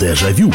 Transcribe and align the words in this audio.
Дежавю. 0.00 0.52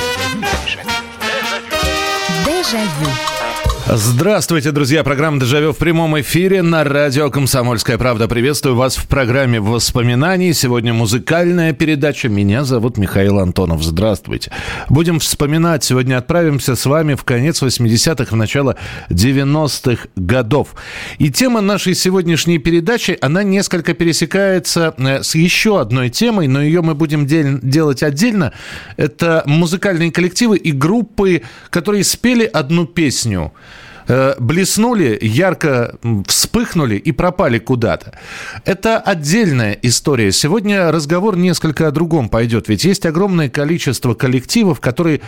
Дежавю. 2.45 3.52
Здравствуйте, 3.85 4.71
друзья. 4.71 5.03
Программа 5.03 5.41
«Дежавю» 5.41 5.73
в 5.73 5.77
прямом 5.77 6.17
эфире 6.21 6.61
на 6.61 6.85
радио 6.85 7.29
«Комсомольская 7.29 7.97
правда». 7.97 8.29
Приветствую 8.29 8.77
вас 8.77 8.95
в 8.95 9.09
программе 9.09 9.59
воспоминаний. 9.59 10.53
Сегодня 10.53 10.93
музыкальная 10.93 11.73
передача. 11.73 12.29
Меня 12.29 12.63
зовут 12.63 12.97
Михаил 12.97 13.39
Антонов. 13.39 13.83
Здравствуйте. 13.83 14.51
Будем 14.87 15.19
вспоминать. 15.19 15.83
Сегодня 15.83 16.17
отправимся 16.17 16.77
с 16.77 16.85
вами 16.85 17.15
в 17.15 17.25
конец 17.25 17.61
80-х, 17.61 18.33
в 18.33 18.37
начало 18.37 18.77
90-х 19.09 20.07
годов. 20.15 20.75
И 21.17 21.29
тема 21.29 21.59
нашей 21.59 21.93
сегодняшней 21.93 22.59
передачи, 22.59 23.17
она 23.19 23.43
несколько 23.43 23.93
пересекается 23.93 24.93
э, 24.97 25.23
с 25.23 25.35
еще 25.35 25.81
одной 25.81 26.09
темой, 26.09 26.47
но 26.47 26.61
ее 26.61 26.81
мы 26.81 26.95
будем 26.95 27.27
дел- 27.27 27.59
делать 27.61 28.01
отдельно. 28.01 28.53
Это 28.95 29.43
музыкальные 29.45 30.13
коллективы 30.13 30.55
и 30.55 30.71
группы, 30.71 31.41
которые 31.69 32.05
спели 32.05 32.45
одну 32.45 32.85
песню– 32.85 33.51
блеснули, 34.07 35.17
ярко 35.21 35.95
вспыхнули 36.27 36.95
и 36.95 37.11
пропали 37.11 37.59
куда-то. 37.59 38.17
Это 38.65 38.97
отдельная 38.99 39.77
история. 39.81 40.31
Сегодня 40.31 40.91
разговор 40.91 41.37
несколько 41.37 41.87
о 41.87 41.91
другом 41.91 42.29
пойдет. 42.29 42.67
Ведь 42.67 42.83
есть 42.83 43.05
огромное 43.05 43.49
количество 43.49 44.13
коллективов, 44.13 44.79
которые 44.79 45.21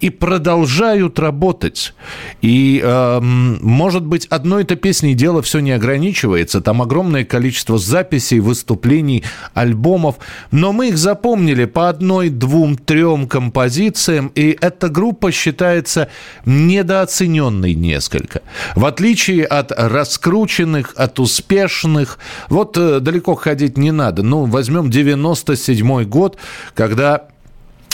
и 0.00 0.10
продолжают 0.10 1.18
работать. 1.18 1.94
И, 2.40 2.80
э, 2.82 3.20
может 3.20 4.04
быть, 4.06 4.26
одной 4.26 4.62
этой 4.62 4.76
песней 4.76 5.14
дело 5.14 5.42
все 5.42 5.60
не 5.60 5.72
ограничивается. 5.72 6.60
Там 6.60 6.82
огромное 6.82 7.24
количество 7.24 7.78
записей, 7.78 8.40
выступлений, 8.40 9.24
альбомов. 9.54 10.16
Но 10.50 10.72
мы 10.72 10.88
их 10.88 10.98
запомнили 10.98 11.66
по 11.66 11.88
одной, 11.88 12.28
двум, 12.30 12.76
трем 12.76 13.28
композициям. 13.28 14.32
И 14.34 14.56
эта 14.60 14.88
группа 14.88 15.32
считается 15.32 16.08
недооцененной 16.46 17.74
несколько 17.74 18.21
несколько. 18.22 18.42
В 18.74 18.84
отличие 18.84 19.44
от 19.44 19.72
раскрученных, 19.72 20.94
от 20.96 21.20
успешных, 21.20 22.18
вот 22.48 22.76
э, 22.76 23.00
далеко 23.00 23.34
ходить 23.34 23.76
не 23.76 23.90
надо. 23.90 24.22
Ну, 24.22 24.44
возьмем 24.44 24.90
97 24.90 26.04
год, 26.04 26.36
когда 26.74 27.28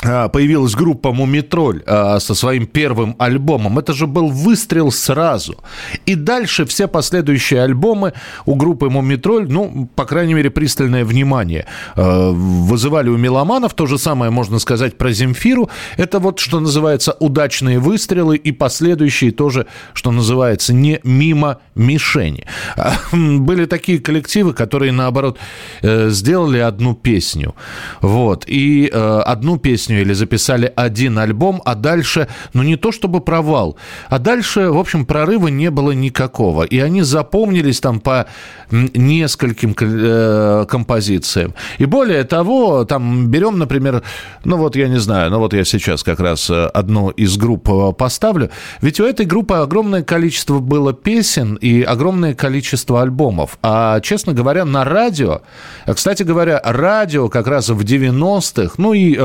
появилась 0.03 0.75
группа 0.75 1.13
«Мумитроль» 1.13 1.83
а, 1.87 2.21
со 2.21 2.35
своим 2.35 2.67
первым 2.67 3.17
альбомом. 3.19 3.79
Это 3.79 3.93
же 3.93 4.07
был 4.07 4.29
выстрел 4.29 4.93
сразу. 4.93 5.57
И 6.07 6.15
дальше 6.15 6.65
все 6.67 6.87
последующие 6.87 7.63
альбомы 7.63 8.13
у 8.47 8.55
группы 8.55 8.91
«Мумитроль», 8.91 9.51
ну, 9.51 9.89
по 9.97 10.05
крайней 10.05 10.35
мере, 10.35 10.51
пристальное 10.51 11.05
внимание 11.05 11.67
а, 11.97 12.31
вызывали 12.31 13.09
у 13.09 13.17
меломанов. 13.17 13.75
То 13.75 13.87
же 13.87 13.99
самое 13.99 14.31
можно 14.31 14.61
сказать 14.61 14.97
про 14.97 15.11
«Земфиру». 15.11 15.69
Это 15.97 16.21
вот, 16.21 16.39
что 16.39 16.61
называется, 16.61 17.17
удачные 17.19 17.81
выстрелы 17.81 18.37
и 18.37 18.53
последующие 18.53 19.33
тоже, 19.33 19.67
что 19.95 20.13
называется, 20.13 20.73
не 20.73 21.01
мимо 21.03 21.59
мишени. 21.75 22.45
Были 23.13 23.65
такие 23.65 23.99
коллективы, 23.99 24.53
которые, 24.53 24.93
наоборот, 24.93 25.39
э, 25.83 26.11
сделали 26.11 26.59
одну 26.59 26.95
песню. 26.95 27.57
Вот. 28.01 28.45
И 28.47 28.89
э, 28.93 29.21
одну 29.27 29.59
песню 29.59 29.88
песню 29.89 30.01
или 30.01 30.15
записали 30.15 30.73
один 30.77 31.19
альбом, 31.19 31.63
а 31.65 31.75
дальше, 31.75 32.29
ну 32.53 32.63
не 32.63 32.77
то 32.77 32.93
чтобы 32.93 33.21
провал, 33.21 33.77
а 34.11 34.19
дальше, 34.19 34.71
в 34.71 34.79
общем, 34.79 35.07
прорыва 35.07 35.49
не 35.49 35.71
было 35.71 35.93
никакого. 35.93 36.65
И 36.65 36.79
они 36.79 37.03
запомнились 37.03 37.81
там 37.81 38.01
по 38.01 38.27
нескольким 38.71 39.75
э, 39.81 40.67
композициям. 40.69 41.55
И 41.81 41.87
более 41.87 42.25
того, 42.25 42.85
там 42.85 43.29
берем, 43.29 43.59
например, 43.59 44.03
ну 44.45 44.57
вот 44.57 44.77
я 44.77 44.89
не 44.89 45.01
знаю, 45.01 45.31
ну 45.31 45.39
вот 45.39 45.55
я 45.55 45.65
сейчас 45.65 46.03
как 46.03 46.21
раз 46.21 46.51
э, 46.51 46.67
одну 46.75 47.11
из 47.11 47.37
групп 47.37 47.69
э, 47.69 47.93
поставлю. 47.93 48.51
Ведь 48.83 49.01
у 49.01 49.05
этой 49.05 49.27
группы 49.27 49.55
огромное 49.55 50.03
количество 50.03 50.59
было 50.59 50.93
песен 50.93 51.55
и 51.55 51.83
огромное 51.83 52.35
количество 52.35 53.01
альбомов. 53.03 53.59
А, 53.63 54.01
честно 54.01 54.35
говоря, 54.35 54.65
на 54.65 54.85
радио, 54.85 55.41
кстати 55.87 56.25
говоря, 56.25 56.61
радио 56.65 57.29
как 57.29 57.47
раз 57.47 57.69
в 57.71 57.81
90-х, 57.81 58.75
ну 58.79 58.93
и 58.93 59.17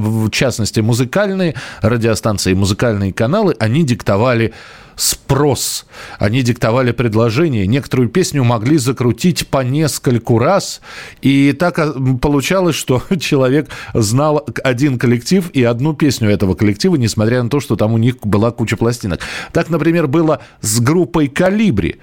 в 0.00 0.30
частности, 0.30 0.80
музыкальные 0.80 1.54
радиостанции, 1.82 2.54
музыкальные 2.54 3.12
каналы, 3.12 3.54
они 3.58 3.84
диктовали 3.84 4.52
спрос. 5.00 5.86
Они 6.18 6.42
диктовали 6.42 6.92
предложение. 6.92 7.66
Некоторую 7.66 8.08
песню 8.08 8.44
могли 8.44 8.76
закрутить 8.76 9.48
по 9.48 9.64
нескольку 9.64 10.38
раз. 10.38 10.80
И 11.22 11.52
так 11.52 11.78
а, 11.78 11.94
получалось, 12.20 12.76
что 12.76 13.02
человек 13.20 13.70
знал 13.94 14.46
один 14.62 14.98
коллектив 14.98 15.50
и 15.52 15.64
одну 15.64 15.94
песню 15.94 16.28
этого 16.28 16.54
коллектива, 16.54 16.96
несмотря 16.96 17.42
на 17.42 17.48
то, 17.48 17.60
что 17.60 17.76
там 17.76 17.94
у 17.94 17.98
них 17.98 18.18
была 18.22 18.50
куча 18.50 18.76
пластинок. 18.76 19.20
Так, 19.52 19.70
например, 19.70 20.06
было 20.06 20.40
с 20.60 20.80
группой 20.80 21.28
«Калибри», 21.28 21.96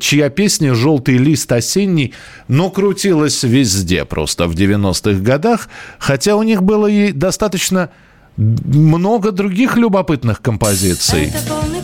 чья 0.00 0.28
песня 0.28 0.74
«Желтый 0.74 1.18
лист 1.18 1.50
осенний», 1.52 2.12
но 2.48 2.70
крутилась 2.70 3.42
везде 3.44 4.04
просто 4.04 4.48
в 4.48 4.54
90-х 4.54 5.20
годах, 5.20 5.68
хотя 5.98 6.36
у 6.36 6.42
них 6.42 6.62
было 6.62 6.88
и 6.88 7.12
достаточно 7.12 7.90
много 8.36 9.32
других 9.32 9.76
любопытных 9.76 10.42
композиций. 10.42 11.26
Это 11.26 11.38
полный 11.48 11.80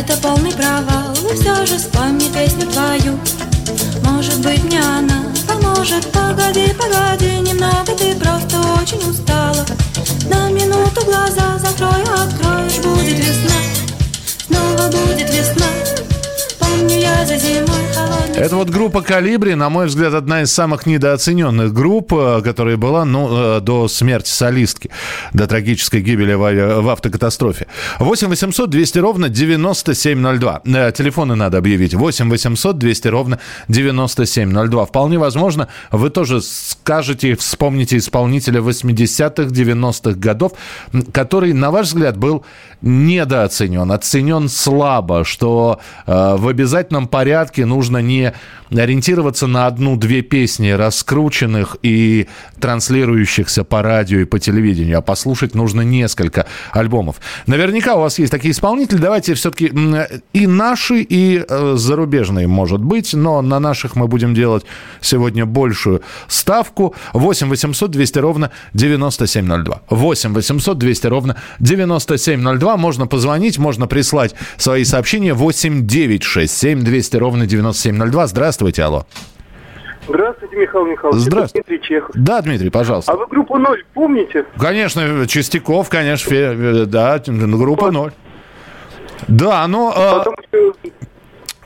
это 0.00 0.16
полный 0.16 0.52
провал. 0.52 1.12
И 1.30 1.34
все 1.34 1.66
же 1.66 1.76
вспомни 1.76 2.28
песню 2.32 2.66
твою. 2.66 3.18
Может 4.02 4.40
быть 4.40 4.64
мне 4.64 4.80
она 4.80 5.24
поможет. 5.46 6.06
Погоди, 6.10 6.72
погоди, 6.72 7.38
немного 7.40 7.92
ты 7.98 8.14
просто 8.14 8.58
очень 8.80 9.02
устала. 9.08 9.66
На 10.30 10.50
минуту 10.50 11.04
глаза 11.04 11.58
закрой, 11.58 12.02
откроешь, 12.02 12.78
будет 12.78 13.18
весна. 13.18 13.60
Снова 14.48 14.88
будет 14.88 15.30
весна 15.30 15.99
это 18.40 18.56
вот 18.56 18.70
группа 18.70 19.02
«Калибри», 19.02 19.54
на 19.54 19.68
мой 19.68 19.86
взгляд, 19.86 20.14
одна 20.14 20.42
из 20.42 20.52
самых 20.52 20.86
недооцененных 20.86 21.72
групп, 21.74 22.12
э, 22.14 22.40
которая 22.42 22.78
была 22.78 23.04
ну, 23.04 23.58
э, 23.58 23.60
до 23.60 23.86
смерти 23.86 24.30
солистки, 24.30 24.90
до 25.34 25.46
трагической 25.46 26.00
гибели 26.00 26.32
в, 26.32 26.80
в 26.80 26.88
автокатастрофе. 26.88 27.66
8 27.98 28.28
800 28.28 28.70
200 28.70 28.98
ровно 28.98 29.28
9702. 29.28 30.62
Э, 30.64 30.92
телефоны 30.92 31.34
надо 31.34 31.58
объявить. 31.58 31.94
8 31.94 32.30
800 32.30 32.78
200 32.78 33.08
ровно 33.08 33.38
9702. 33.68 34.86
Вполне 34.86 35.18
возможно, 35.18 35.68
вы 35.92 36.08
тоже 36.08 36.40
скажете, 36.40 37.36
вспомните 37.36 37.98
исполнителя 37.98 38.60
80-х, 38.60 39.50
90-х 39.50 40.18
годов, 40.18 40.52
который, 41.12 41.52
на 41.52 41.70
ваш 41.70 41.88
взгляд, 41.88 42.16
был 42.16 42.44
недооценен, 42.82 43.90
оценен 43.92 44.48
слабо, 44.48 45.24
что 45.24 45.80
э, 46.06 46.36
в 46.36 46.48
обязательном 46.48 47.08
порядке 47.08 47.66
нужно 47.66 47.98
не 47.98 48.32
ориентироваться 48.70 49.46
на 49.46 49.66
одну-две 49.66 50.22
песни, 50.22 50.70
раскрученных 50.70 51.76
и 51.82 52.28
транслирующихся 52.60 53.64
по 53.64 53.82
радио 53.82 54.20
и 54.20 54.24
по 54.24 54.38
телевидению, 54.38 54.98
а 54.98 55.02
послушать 55.02 55.54
нужно 55.54 55.80
несколько 55.80 56.46
альбомов. 56.72 57.16
Наверняка 57.46 57.96
у 57.96 58.00
вас 58.00 58.18
есть 58.18 58.30
такие 58.30 58.52
исполнители. 58.52 58.98
Давайте 58.98 59.34
все-таки 59.34 59.72
и 60.32 60.46
наши, 60.46 61.00
и 61.00 61.44
э, 61.46 61.74
зарубежные, 61.76 62.46
может 62.46 62.82
быть, 62.82 63.14
но 63.14 63.42
на 63.42 63.58
наших 63.58 63.96
мы 63.96 64.06
будем 64.06 64.34
делать 64.34 64.64
сегодня 65.00 65.46
большую 65.46 66.02
ставку. 66.28 66.94
8 67.12 67.48
800 67.48 67.90
200 67.90 68.18
ровно 68.18 68.50
9702. 68.74 69.82
8 69.90 70.34
800 70.34 70.78
200 70.78 71.06
ровно 71.06 71.36
9702. 71.58 72.69
Можно 72.76 73.06
позвонить, 73.06 73.58
можно 73.58 73.86
прислать 73.86 74.34
свои 74.56 74.84
сообщения. 74.84 75.34
8 75.34 75.86
9 75.86 76.22
6 76.22 76.58
7 76.58 76.80
200 76.82 77.16
ровно 77.16 77.46
9702. 77.46 78.26
Здравствуйте, 78.26 78.82
алло. 78.82 79.06
Здравствуйте, 80.08 80.56
Михаил 80.56 80.86
Михайлович. 80.86 81.22
Здравствуйте. 81.22 81.64
Дмитрий 81.68 81.86
Чехов. 81.88 82.10
Да, 82.14 82.40
Дмитрий, 82.42 82.70
пожалуйста. 82.70 83.12
А 83.12 83.16
вы 83.16 83.26
группу 83.26 83.58
«Ноль» 83.58 83.84
помните? 83.94 84.44
Конечно, 84.58 85.26
Чистяков, 85.28 85.88
конечно, 85.88 86.28
фе- 86.30 86.84
да, 86.86 87.22
группа 87.26 87.90
«Ноль». 87.90 88.12
Да, 89.28 89.66
но... 89.68 89.92
э, 89.94 90.18
Потому 90.18 90.36
что 90.48 90.72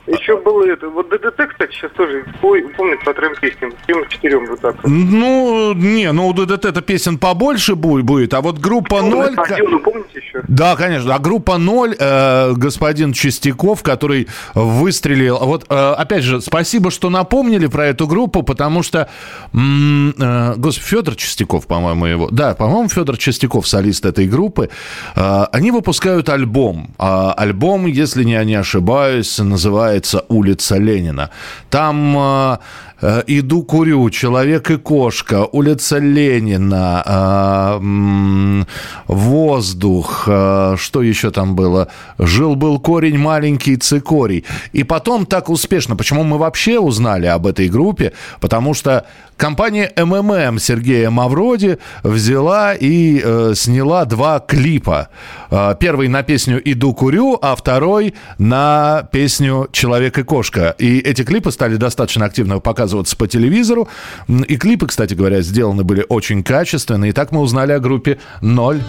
еще 0.07 0.39
было 0.39 0.63
это. 0.65 0.89
Вот 0.89 1.09
ДДТ, 1.09 1.49
кстати, 1.49 1.73
сейчас 1.73 1.91
тоже 1.91 2.23
помнит 2.41 3.03
по 3.03 3.13
трем 3.13 3.33
песням. 3.41 3.73
Всем 3.83 4.07
четырем 4.09 4.45
вот 4.47 4.59
так. 4.59 4.75
Ну, 4.83 5.73
не, 5.73 6.11
ну 6.11 6.27
у 6.27 6.33
ДДТ 6.33 6.65
это 6.65 6.81
песен 6.81 7.17
побольше 7.17 7.75
будет, 7.75 8.33
а 8.33 8.41
вот 8.41 8.59
группа 8.59 9.01
«Ноль». 9.01 9.33
Стадиону 9.33 9.79
помните 9.79 10.19
еще? 10.19 10.43
Да, 10.47 10.75
конечно. 10.75 11.15
А 11.15 11.19
группа 11.19 11.57
«Ноль», 11.57 11.95
э, 11.97 12.53
господин 12.53 13.13
Чистяков, 13.13 13.81
который 13.81 14.27
выстрелил... 14.53 15.39
Вот, 15.39 15.65
э, 15.69 15.93
опять 15.97 16.23
же, 16.23 16.41
спасибо, 16.41 16.91
что 16.91 17.09
напомнили 17.09 17.67
про 17.67 17.87
эту 17.87 18.07
группу, 18.07 18.43
потому 18.43 18.83
что... 18.83 19.09
э, 19.53 20.53
Господи, 20.57 20.85
Федор 20.85 21.15
Чистяков, 21.15 21.65
по-моему, 21.65 22.05
его... 22.05 22.29
Да, 22.29 22.53
по-моему, 22.53 22.89
Федор 22.89 23.17
Чистяков, 23.17 23.67
солист 23.67 24.05
этой 24.05 24.27
группы. 24.27 24.69
Э, 25.15 25.45
они 25.51 25.71
выпускают 25.71 26.29
альбом. 26.29 26.91
А 26.99 27.33
альбом, 27.33 27.87
если 27.87 28.23
я 28.23 28.43
не 28.43 28.55
ошибаюсь, 28.55 29.39
называется 29.39 29.94
«Улица 30.29 30.77
Ленина». 30.77 31.29
Там 31.69 32.17
э, 32.17 32.57
«Иду 33.01 33.63
курю», 33.63 34.09
«Человек 34.09 34.71
и 34.71 34.77
кошка», 34.77 35.45
улица 35.51 35.97
Ленина, 35.97 37.03
э, 37.05 38.63
«Воздух», 39.07 40.23
э, 40.27 40.75
что 40.77 41.01
еще 41.01 41.31
там 41.31 41.55
было? 41.55 41.89
«Жил-был 42.17 42.79
корень 42.79 43.17
маленький 43.17 43.75
цикорий». 43.75 44.45
И 44.71 44.83
потом 44.83 45.25
так 45.25 45.49
успешно. 45.49 45.95
Почему 45.95 46.23
мы 46.23 46.37
вообще 46.37 46.79
узнали 46.79 47.25
об 47.27 47.47
этой 47.47 47.67
группе? 47.67 48.13
Потому 48.39 48.73
что 48.73 49.05
компания 49.37 49.91
МММ 49.97 50.59
Сергея 50.59 51.09
Мавроди 51.09 51.77
взяла 52.03 52.73
и 52.73 53.21
э, 53.23 53.53
сняла 53.55 54.05
два 54.05 54.39
клипа. 54.39 55.09
Э, 55.51 55.75
первый 55.79 56.07
на 56.07 56.23
песню 56.23 56.61
«Иду 56.63 56.93
курю», 56.93 57.37
а 57.41 57.55
второй 57.55 58.13
на 58.37 59.07
песню 59.11 59.67
«Человек 59.71 60.17
и 60.17 60.23
кошка». 60.23 60.75
И 60.77 60.99
эти 60.99 61.23
клипы 61.23 61.51
стали 61.51 61.75
достаточно 61.75 62.25
активно 62.25 62.59
показываться 62.85 63.17
по 63.17 63.27
телевизору. 63.27 63.87
И 64.27 64.57
клипы, 64.57 64.87
кстати 64.87 65.15
говоря, 65.15 65.41
сделаны 65.41 65.83
были 65.83 66.05
очень 66.07 66.43
качественные. 66.43 67.09
И 67.09 67.13
так 67.13 67.31
мы 67.31 67.41
узнали 67.41 67.71
о 67.71 67.79
группе 67.79 68.19
«Ноль». 68.41 68.79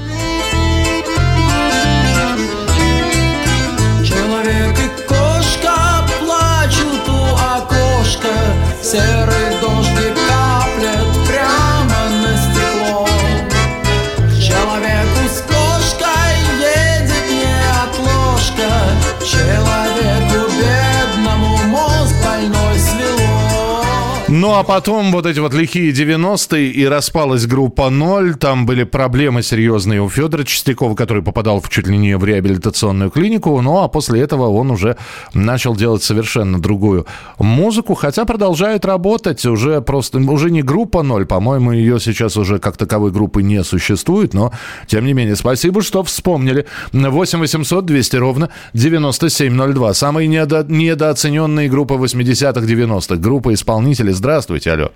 А 24.59 24.63
потом 24.63 25.13
вот 25.13 25.27
эти 25.27 25.39
вот 25.39 25.53
лихие 25.53 25.93
90-е, 25.93 26.71
и 26.71 26.87
распалась 26.87 27.45
группа 27.47 27.91
«Ноль». 27.91 28.37
Там 28.37 28.65
были 28.65 28.85
проблемы 28.85 29.43
серьезные 29.43 30.01
у 30.01 30.09
Федора 30.09 30.45
Чистякова, 30.45 30.95
который 30.95 31.23
попадал 31.23 31.61
в 31.61 31.69
чуть 31.69 31.87
ли 31.87 31.99
не 31.99 32.17
в 32.17 32.25
реабилитационную 32.25 33.11
клинику. 33.11 33.61
Ну, 33.61 33.83
а 33.83 33.89
после 33.89 34.23
этого 34.23 34.49
он 34.49 34.71
уже 34.71 34.97
начал 35.35 35.77
делать 35.77 36.03
совершенно 36.03 36.59
другую 36.59 37.07
музыку, 37.39 37.95
хотя 37.95 38.25
продолжает 38.25 38.87
работать. 38.87 39.45
Уже 39.45 39.83
просто, 39.83 40.21
уже 40.21 40.51
не 40.51 40.63
группа 40.63 41.03
«Ноль», 41.03 41.27
по-моему, 41.27 41.73
ее 41.73 42.01
сейчас 42.01 42.39
уже 42.39 42.59
как 42.59 42.79
таковой 42.79 43.11
группы 43.11 43.43
не 43.43 43.63
существует, 43.63 44.33
но, 44.33 44.53
тем 44.87 45.05
не 45.05 45.13
менее, 45.13 45.37
спасибо, 45.37 45.83
что 45.83 46.03
вспомнили. 46.03 46.65
8 46.93 47.39
800 47.41 47.85
200 47.85 48.17
ровно 48.17 48.49
9702. 48.73 49.93
Самые 49.93 50.29
недо, 50.29 50.65
недооцененные 50.67 51.69
группы 51.69 51.95
80-х, 51.95 52.61
90-х. 52.61 53.17
Группа 53.17 53.53
исполнителей. 53.53 54.15
Здравствуйте, 54.15 54.46
алло. 54.51 54.93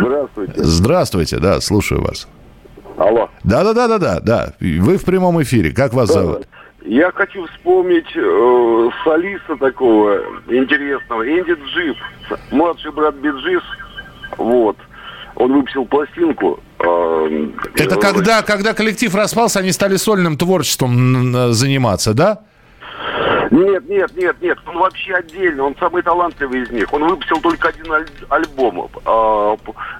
Здравствуйте. 0.00 0.52
Здравствуйте, 0.56 1.38
да, 1.38 1.60
слушаю 1.60 2.02
вас. 2.02 2.26
Алло. 2.96 3.28
Да-да-да-да-да, 3.44 4.20
да. 4.20 4.52
Вы 4.60 4.96
в 4.98 5.04
прямом 5.04 5.40
эфире. 5.42 5.72
Как 5.72 5.92
вас 5.94 6.08
зовут? 6.12 6.46
Я 6.84 7.10
хочу 7.12 7.46
вспомнить 7.46 8.06
э, 8.16 8.88
солиста 9.04 9.56
такого 9.56 10.18
интересного, 10.48 11.22
Энди 11.28 11.52
Джип, 11.52 11.96
младший 12.50 12.90
брат 12.92 13.14
Биджис, 13.16 13.62
вот. 14.38 14.76
Он 15.36 15.52
выпустил 15.52 15.84
пластинку. 15.84 16.58
э, 16.78 17.48
Это 17.76 17.96
э, 17.96 18.00
когда, 18.00 18.42
когда 18.42 18.72
коллектив 18.72 19.14
распался, 19.14 19.58
они 19.60 19.72
стали 19.72 19.96
сольным 19.96 20.38
творчеством 20.38 21.34
м, 21.34 21.52
заниматься, 21.52 22.14
да? 22.14 22.40
Нет, 23.50 23.88
нет, 23.88 24.10
нет, 24.16 24.36
нет, 24.40 24.58
он 24.66 24.78
вообще 24.78 25.14
отдельно, 25.14 25.64
он 25.64 25.76
самый 25.80 26.02
талантливый 26.02 26.62
из 26.62 26.70
них. 26.70 26.92
Он 26.92 27.04
выпустил 27.04 27.40
только 27.40 27.68
один 27.68 27.90
аль- 27.92 28.06
альбом. 28.28 28.88
А, 29.04 29.56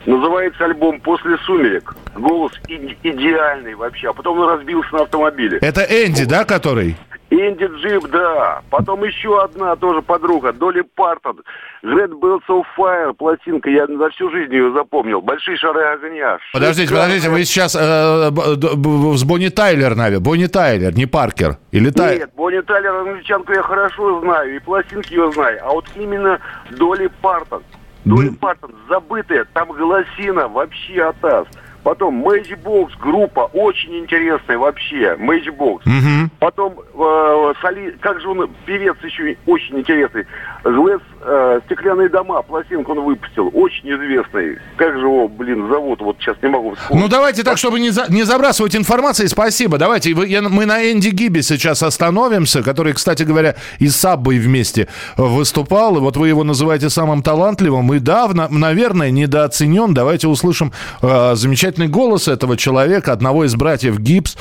называется 0.07 0.65
альбом 0.65 1.01
«После 1.01 1.37
сумерек». 1.39 1.95
Голос 2.15 2.53
и- 2.69 2.97
идеальный 3.03 3.75
вообще, 3.75 4.11
а 4.11 4.13
потом 4.13 4.39
он 4.39 4.49
разбился 4.51 4.95
на 4.95 5.03
автомобиле. 5.03 5.59
Это 5.63 5.83
Энди, 5.83 6.25
да, 6.25 6.45
который? 6.45 6.97
Инди 7.31 7.65
Джип, 7.65 8.09
да. 8.11 8.61
Потом 8.71 9.05
еще 9.05 9.41
одна 9.43 9.77
тоже 9.77 10.03
подруга, 10.03 10.53
Доли 10.53 10.83
Партон. 10.83 11.41
Red 11.85 12.11
Bells 12.21 12.43
of 12.49 12.65
Fire, 12.77 13.15
пластинка, 13.15 13.71
я 13.71 13.87
за 13.87 14.11
всю 14.11 14.31
жизнь 14.31 14.53
ее 14.53 14.73
запомнил. 14.73 15.21
Большие 15.21 15.57
шары 15.57 15.81
огня. 15.85 16.39
Подождите, 16.53 16.89
Шикарная. 16.89 17.07
подождите, 17.07 17.31
вы 17.31 17.45
сейчас 17.45 17.77
э, 17.77 18.31
б- 18.31 19.17
с 19.17 19.23
Бонни 19.25 19.49
Тайлер, 19.49 19.95
наверное. 19.95 20.21
Бонни 20.21 20.47
Тайлер, 20.47 20.93
не 20.95 21.07
Паркер. 21.07 21.57
Или 21.71 21.91
Тай... 21.91 22.19
Нет, 22.19 22.31
Бонни 22.37 22.61
Тайлер, 22.63 22.95
англичанку 22.97 23.53
я 23.53 23.63
хорошо 23.63 24.21
знаю, 24.23 24.57
и 24.57 24.59
пластинки 24.59 25.15
ее 25.15 25.31
знаю. 25.33 25.61
А 25.63 25.71
вот 25.71 25.87
именно 25.95 26.41
Доли 26.71 27.09
Партон. 27.23 27.63
Доли. 28.05 28.31
Партон, 28.31 28.73
забытая, 28.89 29.47
там 29.53 29.71
голосина 29.71 30.49
вообще 30.49 31.01
атас. 31.03 31.47
Потом 31.83 32.27
Matchbox, 32.27 32.93
группа, 33.01 33.51
очень 33.53 33.99
интересная 33.99 34.59
вообще, 34.59 35.17
Matchbox. 35.19 35.81
Мгм. 35.85 36.31
Потом, 36.39 36.79
э, 36.79 37.53
соли... 37.63 37.97
как 38.01 38.21
же 38.21 38.29
он, 38.29 38.51
певец 38.67 38.97
еще 39.03 39.37
очень 39.47 39.79
интересный. 39.79 40.27
Глэс, 40.63 41.01
э, 41.21 41.61
«Стеклянные 41.67 42.09
дома», 42.09 42.43
пластинку 42.43 42.93
он 42.93 43.01
выпустил, 43.05 43.51
очень 43.53 43.89
известный. 43.91 44.59
Как 44.77 44.95
же 44.95 45.01
его, 45.07 45.29
блин, 45.29 45.69
зовут, 45.69 46.01
вот 46.01 46.17
сейчас 46.21 46.37
не 46.43 46.49
могу 46.49 46.75
вспомнить. 46.75 47.05
Ну, 47.05 47.09
давайте 47.11 47.43
так, 47.43 47.59
чтобы 47.59 47.79
не, 47.81 47.91
за- 47.91 48.07
не 48.09 48.23
забрасывать 48.25 48.75
информацией, 48.77 49.29
спасибо. 49.29 49.79
Давайте, 49.79 50.15
вы- 50.15 50.27
я- 50.29 50.43
мы 50.43 50.67
на 50.67 50.91
Энди 50.91 51.09
Гиби 51.11 51.41
сейчас 51.41 51.83
остановимся, 51.83 52.63
который, 52.63 52.93
кстати 52.93 53.23
говоря, 53.23 53.55
и 53.79 53.89
с 53.89 53.97
Саббой 53.97 54.39
вместе 54.39 54.89
выступал. 55.17 55.97
И 55.97 56.01
вот 56.01 56.17
вы 56.17 56.29
его 56.29 56.45
называете 56.45 56.91
самым 56.91 57.23
талантливым. 57.23 57.93
И 57.95 57.99
да, 57.99 58.27
в- 58.27 58.35
на- 58.35 58.49
наверное, 58.49 59.11
недооценен. 59.11 59.95
Давайте 59.95 60.29
услышим 60.29 60.73
э, 61.03 61.35
замечательный 61.35 61.89
голос 61.89 62.29
этого 62.29 62.57
человека, 62.57 63.13
одного 63.13 63.45
из 63.45 63.55
братьев 63.55 63.99
Гибс. 63.99 64.37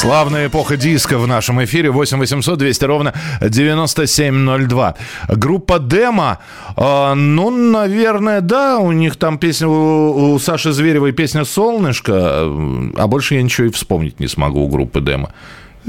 Славная 0.00 0.46
эпоха 0.46 0.78
диска 0.78 1.18
в 1.18 1.26
нашем 1.26 1.62
эфире. 1.62 1.90
8 1.90 2.18
800 2.18 2.58
200 2.58 2.84
ровно 2.86 3.12
9702. 3.42 4.94
Группа 5.28 5.78
Демо. 5.78 6.38
э, 6.74 7.12
ну, 7.12 7.50
наверное, 7.50 8.40
да. 8.40 8.78
У 8.78 8.92
них 8.92 9.16
там 9.16 9.36
песня 9.36 9.68
у, 9.68 10.32
у 10.32 10.38
Саши 10.38 10.72
Зверевой 10.72 11.12
песня 11.12 11.44
«Солнышко». 11.44 12.14
А 12.96 13.06
больше 13.08 13.34
я 13.34 13.42
ничего 13.42 13.66
и 13.66 13.70
вспомнить 13.70 14.18
не 14.20 14.26
смогу 14.26 14.60
у 14.64 14.68
группы 14.68 15.02
Демо. 15.02 15.34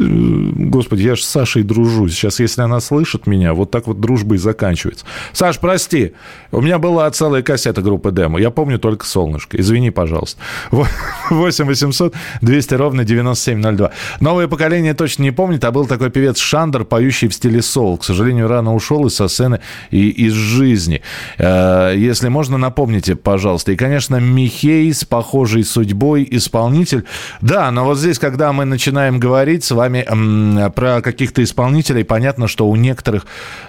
Э, 0.01 0.51
Господи, 0.55 1.03
я 1.03 1.15
же 1.15 1.23
с 1.23 1.27
Сашей 1.27 1.63
дружу. 1.63 2.07
Сейчас, 2.09 2.39
если 2.39 2.61
она 2.61 2.79
слышит 2.79 3.27
меня, 3.27 3.53
вот 3.53 3.71
так 3.71 3.87
вот 3.87 3.99
дружба 3.99 4.35
и 4.35 4.37
заканчивается. 4.37 5.05
Саш, 5.33 5.59
прости, 5.59 6.13
у 6.51 6.61
меня 6.61 6.79
была 6.79 7.09
целая 7.11 7.41
кассета 7.41 7.81
группы 7.81 8.11
Демо. 8.11 8.39
Я 8.39 8.49
помню 8.49 8.79
только 8.79 9.05
«Солнышко». 9.05 9.59
Извини, 9.59 9.91
пожалуйста. 9.91 10.41
8 10.71 11.65
800 11.65 12.13
200 12.41 12.73
ровно 12.75 13.03
9702. 13.03 13.91
Новое 14.19 14.47
поколение 14.47 14.93
точно 14.93 15.23
не 15.23 15.31
помнит, 15.31 15.63
а 15.63 15.71
был 15.71 15.85
такой 15.85 16.09
певец 16.09 16.37
Шандер, 16.37 16.83
поющий 16.83 17.27
в 17.27 17.33
стиле 17.33 17.61
сол. 17.61 17.97
К 17.97 18.03
сожалению, 18.03 18.47
рано 18.47 18.73
ушел 18.73 19.05
из 19.05 19.15
со 19.15 19.27
сцены 19.27 19.59
и 19.91 20.09
из 20.09 20.33
жизни. 20.33 21.01
Э, 21.37 21.93
Если 21.95 22.29
можно, 22.29 22.57
напомните, 22.57 23.15
пожалуйста. 23.15 23.71
И, 23.71 23.75
конечно, 23.75 24.17
Михей 24.17 24.93
с 24.93 25.05
похожей 25.05 25.63
судьбой 25.63 26.27
исполнитель. 26.29 27.05
Да, 27.41 27.69
но 27.71 27.85
вот 27.85 27.97
здесь, 27.97 28.19
когда 28.19 28.51
мы 28.53 28.65
начинаем 28.65 29.19
говорить 29.19 29.63
с 29.63 29.71
вами 29.71 29.90
м, 29.99 30.71
про 30.73 31.01
каких-то 31.01 31.43
исполнителей, 31.43 32.03
понятно, 32.03 32.47
что 32.47 32.67
у 32.67 32.75
некоторых 32.75 33.25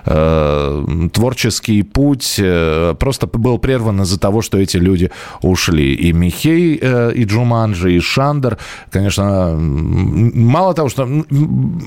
э, 0.06 1.08
творческий 1.12 1.82
путь 1.82 2.36
э, 2.38 2.94
просто 2.98 3.26
был 3.26 3.58
прерван 3.58 4.02
из-за 4.02 4.18
того, 4.18 4.42
что 4.42 4.58
эти 4.58 4.76
люди 4.76 5.10
ушли. 5.42 5.94
И 5.94 6.12
Михей, 6.12 6.78
э, 6.80 7.12
и 7.14 7.24
Джуманджи, 7.24 7.92
и 7.92 8.00
Шандер, 8.00 8.58
конечно, 8.90 9.56
мало 9.58 10.74
того, 10.74 10.88
что 10.88 11.08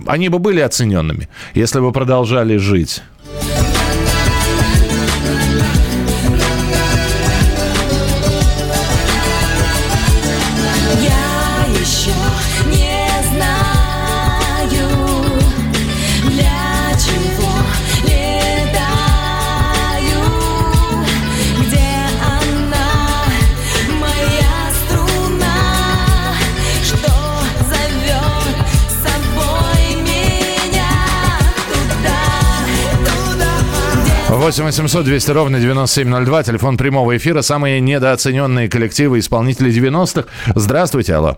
они 0.07 0.29
бы 0.29 0.39
были 0.39 0.59
оцененными, 0.61 1.27
если 1.53 1.79
бы 1.79 1.91
продолжали 1.91 2.57
жить. 2.57 3.01
8 34.45 34.63
800 34.63 35.03
200 35.05 35.31
ровно 35.31 35.59
9702, 35.59 36.43
телефон 36.43 36.77
прямого 36.77 37.17
эфира. 37.17 37.41
Самые 37.41 37.79
недооцененные 37.79 38.69
коллективы 38.69 39.17
исполнителей 39.17 39.71
90-х. 39.75 40.27
Здравствуйте, 40.53 41.15
алло. 41.15 41.37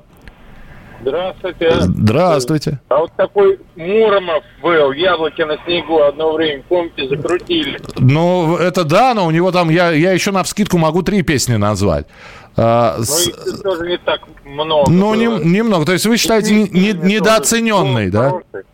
Здравствуйте. 1.01 1.71
Здравствуйте. 1.79 2.79
А 2.89 2.97
вот 2.97 3.11
такой 3.15 3.59
Муромов 3.77 4.43
был, 4.61 4.91
яблоки 4.91 5.41
на 5.43 5.55
снегу 5.63 6.01
одно 6.01 6.33
время, 6.33 6.63
помните, 6.67 7.07
закрутили. 7.07 7.79
Ну, 7.97 8.57
это 8.57 8.83
да, 8.83 9.13
но 9.13 9.25
у 9.25 9.31
него 9.31 9.53
там, 9.53 9.69
я, 9.69 9.91
я 9.91 10.11
еще 10.11 10.31
на 10.31 10.43
вскидку 10.43 10.77
могу 10.77 11.01
три 11.01 11.21
песни 11.21 11.55
назвать. 11.55 12.07
А, 12.57 12.97
с- 13.01 13.27
их 13.29 13.61
тоже 13.63 13.87
не 13.87 13.97
так 13.99 14.19
много. 14.43 14.91
ну, 14.91 15.15
не- 15.15 15.45
немного. 15.45 15.85
То 15.85 15.93
есть 15.93 16.05
вы 16.07 16.17
считаете 16.17 16.53
не- 16.53 16.91
недооцененный, 16.91 18.09
да? 18.09 18.23
хороший. 18.31 18.65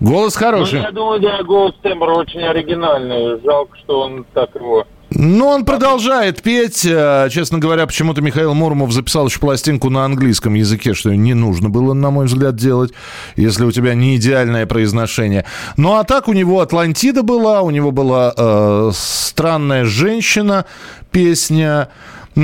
Голос 0.00 0.34
Ну, 0.34 0.46
хороший. 0.46 0.80
я 0.80 0.90
думаю, 0.90 1.20
да, 1.20 1.42
голос 1.42 1.74
тембра 1.82 2.12
очень 2.12 2.42
оригинальный. 2.42 3.40
Жалко, 3.44 3.76
что 3.78 4.00
он 4.00 4.24
так 4.34 4.54
его... 4.54 4.86
Ну, 5.12 5.48
он 5.48 5.64
продолжает 5.64 6.40
петь. 6.40 6.86
Э, 6.86 7.28
Честно 7.30 7.58
говоря, 7.58 7.86
почему-то 7.86 8.22
Михаил 8.22 8.54
Муромов 8.54 8.92
записал 8.92 9.26
еще 9.26 9.40
пластинку 9.40 9.90
на 9.90 10.04
английском 10.04 10.54
языке, 10.54 10.94
что 10.94 11.14
не 11.14 11.34
нужно 11.34 11.68
было, 11.68 11.92
на 11.94 12.10
мой 12.10 12.26
взгляд, 12.26 12.54
делать, 12.54 12.92
если 13.36 13.64
у 13.64 13.72
тебя 13.72 13.94
не 13.94 14.16
идеальное 14.16 14.66
произношение. 14.66 15.44
Ну, 15.76 15.96
а 15.96 16.04
так 16.04 16.28
у 16.28 16.32
него 16.32 16.60
«Атлантида» 16.60 17.22
была, 17.22 17.62
у 17.62 17.70
него 17.70 17.90
была 17.90 18.32
э, 18.36 18.90
«Странная 18.94 19.84
женщина» 19.84 20.64
песня. 21.10 21.88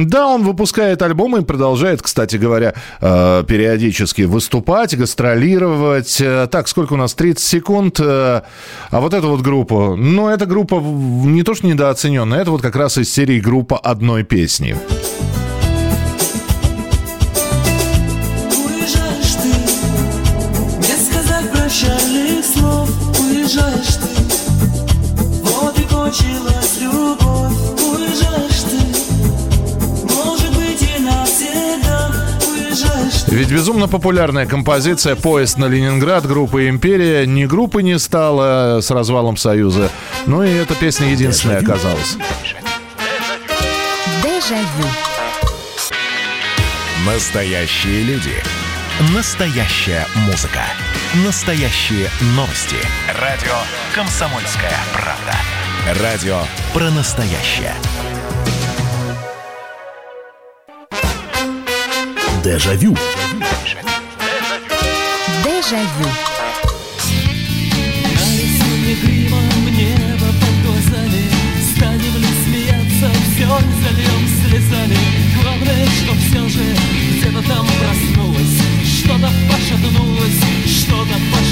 Да, 0.05 0.27
он 0.27 0.45
выпускает 0.45 1.01
альбомы 1.03 1.41
и 1.41 1.45
продолжает, 1.45 2.03
кстати 2.03 2.37
говоря, 2.37 2.75
э, 3.01 3.45
периодически 3.47 4.23
выступать, 4.23 4.97
гастролировать. 4.97 6.21
Э, 6.21 6.47
Так, 6.51 6.69
сколько 6.69 6.93
у 6.95 6.97
нас? 6.97 7.15
30 7.15 7.45
секунд. 7.45 7.99
Э, 8.01 8.43
А 8.91 9.01
вот 9.01 9.15
эту 9.15 9.29
вот 9.29 9.41
группу, 9.41 9.97
ну, 9.97 10.29
эта 10.29 10.47
группа 10.47 10.77
не 10.81 11.43
то 11.43 11.55
что 11.55 11.67
недооцененная, 11.67 12.41
это 12.41 12.51
вот 12.51 12.63
как 12.63 12.77
раз 12.77 12.99
из 12.99 13.13
серии 13.13 13.41
группа 13.41 13.79
одной 13.79 14.23
песни. 14.23 14.77
Ведь 33.37 33.51
безумно 33.51 33.87
популярная 33.87 34.47
композиция 34.47 35.15
«Поезд 35.15 35.59
на 35.59 35.67
Ленинград» 35.67 36.27
группы 36.27 36.71
«Империя». 36.71 37.27
Ни 37.27 37.45
группы 37.45 37.83
не 37.83 37.99
стало 37.99 38.81
с 38.81 38.91
развалом 38.91 39.37
Союза. 39.37 39.91
Ну 40.25 40.43
и 40.43 40.49
эта 40.49 40.75
песня 40.75 41.11
единственная 41.11 41.59
оказалась. 41.59 42.17
Дежавю. 44.23 44.89
Настоящие 47.05 48.05
люди. 48.05 48.33
Настоящая 49.15 50.07
музыка. 50.25 50.63
Настоящие 51.27 52.09
новости. 52.35 52.77
Радио 53.21 53.53
«Комсомольская 53.95 54.73
правда». 54.95 56.03
Радио 56.03 56.39
про 56.73 56.91
настоящее. 56.91 57.75
Дежавю. 62.47 62.97
Дежавю. 65.43 66.09
Нарисуй 68.15 68.95
грима 69.03 69.43
небо 69.77 70.29
под 70.41 70.55
глазами 70.63 71.25
Станем 71.75 72.15
ли 72.23 72.31
смеяться, 72.45 73.11
все 73.33 73.49
зальем 73.83 74.23
слезами 74.45 74.99
Главное, 75.43 75.87
что 75.87 76.15
все 76.15 76.49
же 76.49 76.65
где-то 77.19 77.43
там 77.49 77.67
проснулось 77.67 78.63
Что-то 78.97 79.29
пошатнулось, 79.51 80.41
что-то 80.69 81.17
пошатнулось 81.33 81.46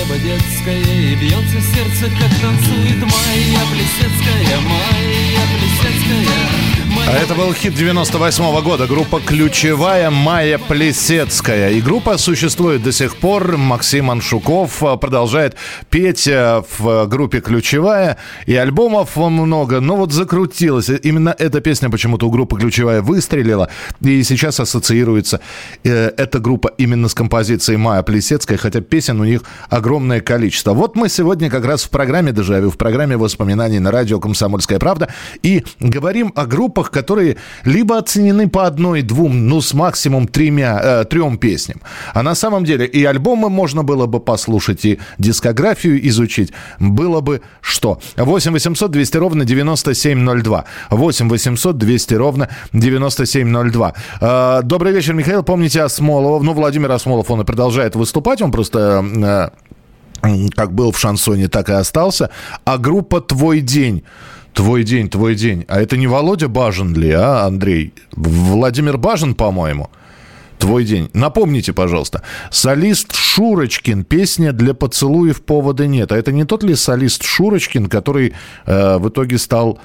небо 0.00 0.18
детское 0.18 0.80
И 0.80 1.14
бьется 1.16 1.60
сердце, 1.60 2.10
как 2.18 2.30
танцует 2.40 3.00
Майя 3.00 3.60
Плесецкая 3.70 4.60
Майя 4.60 5.46
Плесецкая 5.58 6.70
А 7.10 7.12
это 7.12 7.34
был 7.34 7.52
хит 7.52 7.74
98 7.74 8.62
года. 8.62 8.86
Группа 8.86 9.20
«Ключевая» 9.20 10.10
Майя 10.10 10.58
Плесецкая. 10.58 11.70
И 11.70 11.80
группа 11.80 12.18
существует 12.18 12.84
до 12.84 12.92
сих 12.92 13.16
пор. 13.16 13.56
Максим 13.56 14.10
Аншуков 14.10 14.82
э, 14.82 14.96
продолжает 14.96 15.56
петь 15.90 16.28
э, 16.28 16.62
в 16.78 17.06
группе 17.06 17.40
«Ключевая». 17.40 18.16
И 18.46 18.54
альбомов 18.54 19.16
много. 19.16 19.80
Но 19.80 19.96
вот 19.96 20.12
закрутилось. 20.12 20.88
И 20.88 20.96
Именно 20.96 21.34
эта 21.36 21.60
песня 21.60 21.90
почему-то 21.90 22.28
у 22.28 22.30
группы 22.30 22.56
«Ключевая» 22.56 23.02
выстрелила. 23.02 23.68
И 24.00 24.22
сейчас 24.22 24.60
ассоциируется 24.60 25.40
э, 25.82 26.12
эта 26.16 26.38
группа 26.38 26.68
именно 26.78 27.08
с 27.08 27.14
композицией 27.14 27.78
Майя 27.78 28.02
Плесецкая. 28.02 28.56
Хотя 28.56 28.80
песен 28.82 29.20
у 29.20 29.24
них 29.24 29.42
огромное 29.68 29.89
количество. 30.20 30.72
Вот 30.72 30.94
мы 30.94 31.08
сегодня 31.08 31.50
как 31.50 31.64
раз 31.64 31.82
в 31.82 31.90
программе 31.90 32.30
«Дежавю», 32.30 32.70
в 32.70 32.76
программе 32.76 33.16
воспоминаний 33.16 33.80
на 33.80 33.90
радио 33.90 34.20
«Комсомольская 34.20 34.78
правда» 34.78 35.08
и 35.42 35.64
говорим 35.80 36.32
о 36.36 36.46
группах, 36.46 36.92
которые 36.92 37.38
либо 37.64 37.98
оценены 37.98 38.48
по 38.48 38.66
одной, 38.66 39.02
двум, 39.02 39.48
ну, 39.48 39.60
с 39.60 39.74
максимум 39.74 40.28
тремя, 40.28 40.80
э, 40.80 41.04
трем 41.06 41.38
песням. 41.38 41.80
А 42.14 42.22
на 42.22 42.36
самом 42.36 42.64
деле 42.64 42.86
и 42.86 43.04
альбомы 43.04 43.50
можно 43.50 43.82
было 43.82 44.06
бы 44.06 44.20
послушать, 44.20 44.84
и 44.84 45.00
дискографию 45.18 46.06
изучить. 46.08 46.52
Было 46.78 47.20
бы 47.20 47.40
что? 47.60 47.98
8 48.16 48.52
800 48.52 48.90
200 48.92 49.16
ровно 49.16 49.44
9702. 49.44 50.64
8 50.90 51.28
800 51.28 51.78
200 51.78 52.14
ровно 52.14 52.48
9702. 52.72 53.94
Э, 54.20 54.60
добрый 54.62 54.92
вечер, 54.92 55.14
Михаил. 55.14 55.42
Помните 55.42 55.82
Осмолова? 55.82 56.40
Ну, 56.40 56.52
Владимир 56.52 56.92
Осмолов, 56.92 57.28
он 57.30 57.40
и 57.40 57.44
продолжает 57.44 57.96
выступать. 57.96 58.40
Он 58.40 58.52
просто... 58.52 59.04
э, 59.04 59.70
как 60.54 60.72
был 60.72 60.92
в 60.92 60.98
шансоне, 60.98 61.48
так 61.48 61.68
и 61.68 61.72
остался. 61.72 62.30
А 62.64 62.78
группа 62.78 63.20
«Твой 63.20 63.60
день». 63.60 64.04
Твой 64.52 64.82
день, 64.82 65.08
твой 65.08 65.36
день. 65.36 65.64
А 65.68 65.80
это 65.80 65.96
не 65.96 66.08
Володя 66.08 66.48
Бажин 66.48 66.92
ли, 66.94 67.12
а, 67.12 67.46
Андрей? 67.46 67.94
Владимир 68.12 68.98
Бажин, 68.98 69.34
по-моему. 69.34 69.90
Твой 70.58 70.84
день. 70.84 71.08
Напомните, 71.14 71.72
пожалуйста. 71.72 72.22
Солист 72.50 73.14
Шурочкин. 73.14 74.04
Песня 74.04 74.52
для 74.52 74.74
поцелуев 74.74 75.42
повода 75.42 75.86
нет. 75.86 76.12
А 76.12 76.16
это 76.16 76.32
не 76.32 76.44
тот 76.44 76.62
ли 76.64 76.74
солист 76.74 77.22
Шурочкин, 77.22 77.86
который 77.86 78.34
э, 78.66 78.98
в 78.98 79.08
итоге 79.08 79.38
стал 79.38 79.78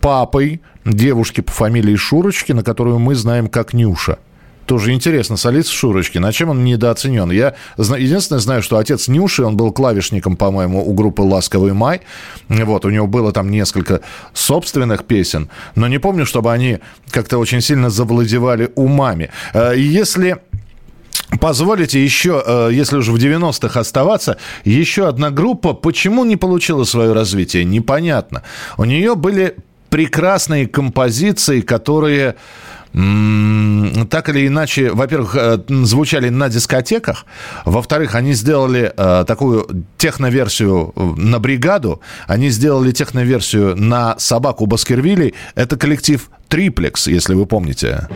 папой 0.00 0.62
девушки 0.84 1.42
по 1.42 1.52
фамилии 1.52 1.96
Шурочкина, 1.96 2.62
которую 2.62 2.98
мы 2.98 3.14
знаем 3.14 3.48
как 3.48 3.74
Нюша? 3.74 4.18
Тоже 4.66 4.92
интересно, 4.92 5.36
солист 5.36 5.70
Шурочкин. 5.70 6.24
А 6.24 6.32
чем 6.32 6.50
он 6.50 6.64
недооценен? 6.64 7.30
Я 7.30 7.54
единственное 7.76 8.40
знаю, 8.40 8.62
что 8.62 8.78
отец 8.78 9.08
Нюши, 9.08 9.44
он 9.44 9.56
был 9.56 9.72
клавишником, 9.72 10.36
по-моему, 10.36 10.88
у 10.88 10.92
группы 10.94 11.22
«Ласковый 11.22 11.72
май». 11.72 12.02
Вот, 12.48 12.84
у 12.84 12.90
него 12.90 13.06
было 13.06 13.32
там 13.32 13.50
несколько 13.50 14.00
собственных 14.32 15.04
песен, 15.04 15.50
но 15.74 15.88
не 15.88 15.98
помню, 15.98 16.26
чтобы 16.26 16.52
они 16.52 16.78
как-то 17.10 17.38
очень 17.38 17.60
сильно 17.60 17.90
завладевали 17.90 18.70
умами. 18.76 19.30
Э, 19.52 19.74
Если 19.76 20.38
Позволите 21.40 22.02
еще, 22.02 22.42
э, 22.44 22.70
если 22.72 22.96
уже 22.96 23.10
в 23.10 23.16
90-х 23.16 23.80
оставаться, 23.80 24.36
еще 24.64 25.08
одна 25.08 25.30
группа, 25.30 25.72
почему 25.72 26.24
не 26.24 26.36
получила 26.36 26.84
свое 26.84 27.12
развитие, 27.12 27.64
непонятно. 27.64 28.42
У 28.76 28.84
нее 28.84 29.14
были 29.14 29.56
прекрасные 29.88 30.66
композиции, 30.66 31.60
которые 31.60 32.36
так 32.92 34.28
или 34.28 34.46
иначе, 34.46 34.90
во-первых, 34.90 35.34
э, 35.36 35.58
звучали 35.84 36.28
на 36.28 36.48
дискотеках, 36.48 37.24
во-вторых, 37.64 38.14
они 38.14 38.34
сделали 38.34 38.92
э, 38.94 39.24
такую 39.26 39.86
техноверсию 39.96 40.92
э, 40.94 41.02
на 41.16 41.38
бригаду, 41.38 42.00
они 42.26 42.50
сделали 42.50 42.92
техноверсию 42.92 43.76
на 43.76 44.18
собаку 44.18 44.66
Баскервилей. 44.66 45.34
Это 45.54 45.76
коллектив 45.76 46.30
Триплекс, 46.48 47.06
если 47.06 47.34
вы 47.34 47.46
помните. 47.46 48.08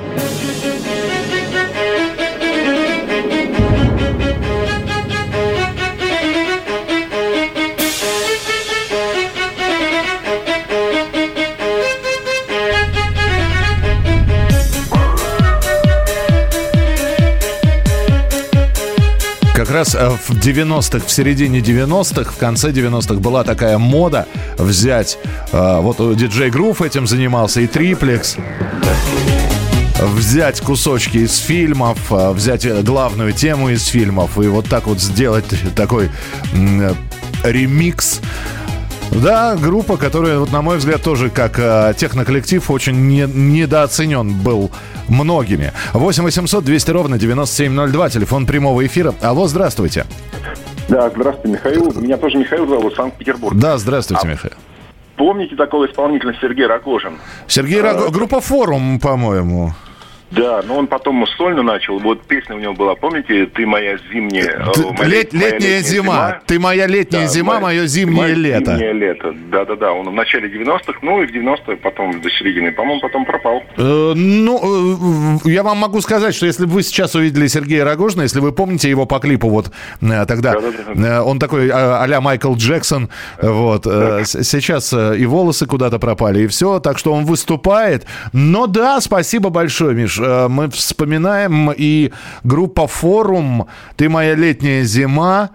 Как 19.66 19.74
раз 19.74 19.96
э, 19.96 20.10
в 20.10 20.30
90-х, 20.30 21.04
в 21.04 21.10
середине 21.10 21.58
90-х, 21.58 22.30
в 22.30 22.36
конце 22.36 22.70
90-х 22.70 23.14
была 23.14 23.42
такая 23.42 23.78
мода 23.78 24.28
взять, 24.58 25.18
э, 25.50 25.80
вот 25.80 26.16
диджей 26.16 26.50
Грув 26.50 26.82
этим 26.82 27.08
занимался, 27.08 27.60
и 27.62 27.66
Триплекс. 27.66 28.36
взять 30.00 30.60
кусочки 30.60 31.18
из 31.18 31.38
фильмов, 31.38 31.98
взять 32.10 32.84
главную 32.84 33.32
тему 33.32 33.70
из 33.70 33.84
фильмов 33.86 34.38
и 34.38 34.46
вот 34.46 34.68
так 34.68 34.86
вот 34.86 35.00
сделать 35.00 35.46
такой 35.74 36.10
ремикс. 37.42 38.20
Да, 39.12 39.56
группа, 39.56 39.96
которая, 39.96 40.38
вот, 40.38 40.52
на 40.52 40.62
мой 40.62 40.76
взгляд, 40.76 41.02
тоже 41.02 41.30
как 41.30 41.58
э, 41.58 41.94
техноколлектив 41.96 42.70
очень 42.70 43.08
не, 43.08 43.22
недооценен 43.26 44.34
был 44.42 44.70
многими. 45.08 45.72
8 45.94 46.22
800 46.24 46.64
200 46.64 46.90
ровно 46.90 47.18
9702, 47.18 48.10
телефон 48.10 48.46
прямого 48.46 48.84
эфира. 48.84 49.14
Алло, 49.22 49.46
здравствуйте. 49.46 50.06
Да, 50.88 51.08
здравствуйте, 51.10 51.48
Михаил. 51.48 51.92
Меня 52.00 52.16
тоже 52.16 52.36
Михаил 52.36 52.66
зовут, 52.68 52.94
Санкт-Петербург. 52.94 53.56
Да, 53.56 53.78
здравствуйте, 53.78 54.28
Михаил. 54.28 54.54
Помните 55.16 55.56
такого 55.56 55.86
исполнителя 55.86 56.36
Сергей 56.40 56.66
Рогожин? 56.66 57.18
Сергей 57.46 57.80
Раго... 57.80 58.10
Группа 58.10 58.40
«Форум», 58.40 59.00
по-моему. 59.00 59.72
Да, 60.30 60.60
но 60.66 60.76
он 60.78 60.86
потом 60.88 61.24
сольно 61.36 61.62
начал. 61.62 61.98
Вот 62.00 62.22
песня 62.22 62.56
у 62.56 62.58
него 62.58 62.72
была, 62.74 62.94
помните, 62.96 63.46
«Ты 63.46 63.64
моя 63.64 63.96
зимняя...» 64.12 64.66
Ты- 64.74 64.82
э, 64.82 64.92
моя 64.98 65.08
лет- 65.08 65.32
моя 65.32 65.50
летняя 65.50 65.80
зима. 65.82 66.38
Ты 66.46 66.58
моя 66.58 66.86
летняя 66.86 67.22
Да, 67.22 67.28
зима, 67.28 67.52
моя- 67.60 67.60
мое 67.78 67.86
зимнее 67.86 68.22
моя 68.22 68.34
лето. 68.34 68.72
Зимнее 68.72 68.92
лето, 68.92 69.34
да-да-да. 69.52 69.92
Он 69.92 70.08
в 70.10 70.12
начале 70.12 70.48
90-х, 70.48 70.98
ну 71.02 71.22
и 71.22 71.26
в 71.26 71.30
90-е, 71.32 71.76
потом 71.76 72.20
до 72.20 72.28
середины. 72.30 72.72
По-моему, 72.72 73.00
потом 73.00 73.24
пропал. 73.24 73.62
Э, 73.76 74.12
Ну, 74.16 75.38
э, 75.44 75.50
я 75.50 75.62
вам 75.62 75.78
могу 75.78 76.00
сказать, 76.00 76.34
что 76.34 76.46
если 76.46 76.64
бы 76.66 76.72
вы 76.72 76.82
сейчас 76.82 77.14
увидели 77.14 77.46
Сергея 77.46 77.84
Рогожина, 77.84 78.22
если 78.22 78.40
вы 78.40 78.50
помните 78.52 78.90
его 78.90 79.06
по 79.06 79.18
клипу 79.20 79.48
вот 79.48 79.70
э, 80.02 80.26
тогда, 80.26 80.54
э, 80.54 81.20
он 81.20 81.38
такой 81.38 81.68
э, 81.68 81.70
а-ля 81.72 82.20
Майкл 82.20 82.54
Джексон, 82.56 83.10
вот, 83.40 83.86
э, 83.86 84.24
сейчас 84.24 84.92
э, 84.92 85.16
и 85.18 85.24
волосы 85.26 85.66
куда-то 85.66 85.98
пропали, 86.00 86.40
и 86.42 86.46
все, 86.48 86.80
так 86.80 86.98
что 86.98 87.12
он 87.12 87.24
выступает. 87.24 88.06
Но 88.32 88.66
да, 88.66 89.00
спасибо 89.00 89.50
большое, 89.50 89.94
Миш. 89.94 90.15
Э, 90.18 90.48
Мы 90.48 90.70
вспоминаем 90.70 91.70
и 91.76 92.12
группа 92.44 92.86
«Форум», 92.86 93.66
«Ты 93.96 94.08
моя 94.08 94.34
летняя 94.34 94.84
зима», 94.84 95.50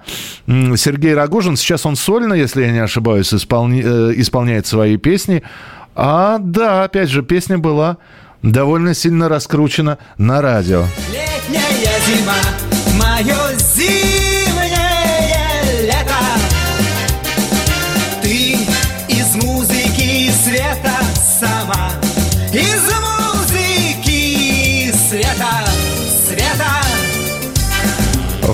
Сергей 0.48 1.14
Рогожин, 1.14 1.56
сейчас 1.58 1.86
он 1.86 1.96
сольно, 1.96 2.34
если 2.34 2.64
я 2.64 2.72
не 2.72 2.80
ошибаюсь, 2.80 3.34
исполни- 3.34 3.84
э, 3.84 4.14
исполняет 4.16 4.68
свои 4.68 4.98
песни. 4.98 5.44
А 5.96 6.38
да, 6.40 6.84
опять 6.86 7.10
же, 7.10 7.22
песня 7.22 7.58
была 7.58 7.98
довольно 8.42 8.94
сильно 8.94 9.30
раскручена 9.30 9.98
на 10.18 10.42
радио. 10.42 10.86
Летняя 11.12 12.00
зима, 12.08 12.36
мое 12.98 13.51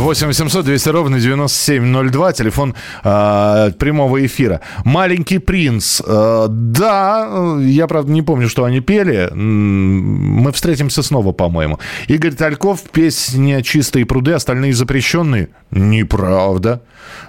8 0.07 0.27
800 0.27 0.63
200 0.63 0.89
ровно 0.89 1.19
9702, 1.19 2.31
телефон 2.31 2.75
э, 3.03 3.71
прямого 3.77 4.25
эфира. 4.25 4.61
«Маленький 4.85 5.39
принц». 5.39 6.01
Э, 6.05 6.45
да, 6.49 7.57
я, 7.59 7.87
правда, 7.87 8.13
не 8.13 8.21
помню, 8.21 8.47
что 8.47 8.63
они 8.63 8.79
пели. 8.79 9.29
Мы 9.33 10.53
встретимся 10.53 11.03
снова, 11.03 11.33
по-моему. 11.33 11.79
Игорь 12.07 12.35
Тальков, 12.35 12.83
песня 12.83 13.61
«Чистые 13.61 14.05
пруды», 14.05 14.31
остальные 14.31 14.71
запрещенные. 14.71 15.49
Неправда. 15.71 16.81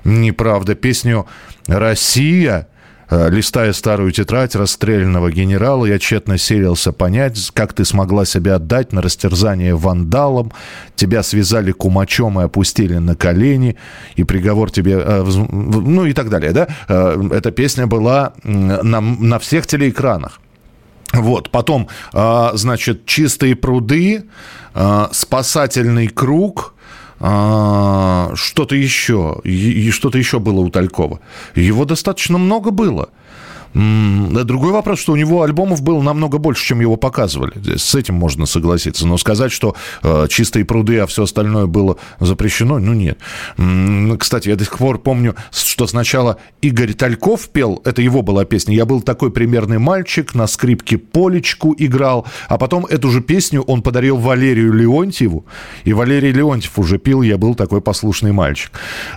Неправда. 0.04 0.76
Песню 0.76 1.26
«Россия» 1.66 2.68
Листая 3.10 3.72
старую 3.72 4.12
тетрадь 4.12 4.54
расстрелянного 4.54 5.30
генерала, 5.30 5.86
я 5.86 5.98
тщетно 5.98 6.36
селился 6.36 6.92
понять, 6.92 7.50
как 7.54 7.72
ты 7.72 7.84
смогла 7.86 8.26
себя 8.26 8.56
отдать 8.56 8.92
на 8.92 9.00
растерзание 9.00 9.74
вандалам. 9.74 10.52
Тебя 10.94 11.22
связали 11.22 11.72
кумачом 11.72 12.38
и 12.38 12.44
опустили 12.44 12.96
на 12.98 13.16
колени, 13.16 13.76
и 14.16 14.24
приговор 14.24 14.70
тебе... 14.70 15.00
э, 15.02 15.24
Ну 15.24 16.04
и 16.04 16.12
так 16.12 16.28
далее, 16.28 16.52
да? 16.52 16.68
Э, 16.88 17.28
Эта 17.32 17.50
песня 17.50 17.86
была 17.86 18.34
на, 18.44 19.00
на 19.00 19.38
всех 19.38 19.66
телеэкранах. 19.66 20.40
Вот, 21.14 21.50
потом, 21.50 21.88
значит, 22.12 23.06
чистые 23.06 23.56
пруды, 23.56 24.24
спасательный 25.12 26.08
круг, 26.08 26.74
что-то 27.20 28.74
еще, 28.74 29.40
и 29.44 29.90
что-то 29.90 30.18
еще 30.18 30.38
было 30.38 30.60
у 30.60 30.70
Талькова. 30.70 31.20
Его 31.54 31.84
достаточно 31.84 32.38
много 32.38 32.70
было. 32.70 33.10
Другой 33.78 34.72
вопрос, 34.72 34.98
что 34.98 35.12
у 35.12 35.16
него 35.16 35.42
альбомов 35.42 35.82
было 35.82 36.02
намного 36.02 36.38
больше, 36.38 36.64
чем 36.64 36.80
его 36.80 36.96
показывали. 36.96 37.52
С 37.76 37.94
этим 37.94 38.14
можно 38.14 38.44
согласиться. 38.46 39.06
Но 39.06 39.18
сказать, 39.18 39.52
что 39.52 39.76
э, 40.02 40.26
чистые 40.28 40.64
пруды, 40.64 40.98
а 40.98 41.06
все 41.06 41.22
остальное 41.22 41.66
было 41.66 41.96
запрещено, 42.18 42.78
ну 42.78 42.92
нет. 42.92 43.18
Кстати, 44.18 44.48
я 44.48 44.56
до 44.56 44.64
сих 44.64 44.78
пор 44.78 44.98
помню, 44.98 45.36
что 45.52 45.86
сначала 45.86 46.38
Игорь 46.60 46.94
Тальков 46.94 47.50
пел, 47.50 47.80
это 47.84 48.02
его 48.02 48.22
была 48.22 48.44
песня, 48.44 48.74
«Я 48.74 48.84
был 48.84 49.00
такой 49.00 49.30
примерный 49.30 49.78
мальчик, 49.78 50.34
на 50.34 50.46
скрипке 50.48 50.98
Полечку 50.98 51.74
играл», 51.78 52.26
а 52.48 52.58
потом 52.58 52.84
эту 52.86 53.10
же 53.10 53.20
песню 53.20 53.62
он 53.62 53.82
подарил 53.82 54.16
Валерию 54.16 54.72
Леонтьеву, 54.72 55.46
и 55.84 55.92
Валерий 55.92 56.32
Леонтьев 56.32 56.78
уже 56.78 56.98
пил 56.98 57.22
«Я 57.22 57.38
был 57.38 57.54
такой 57.54 57.80
послушный 57.80 58.32
мальчик». 58.32 58.72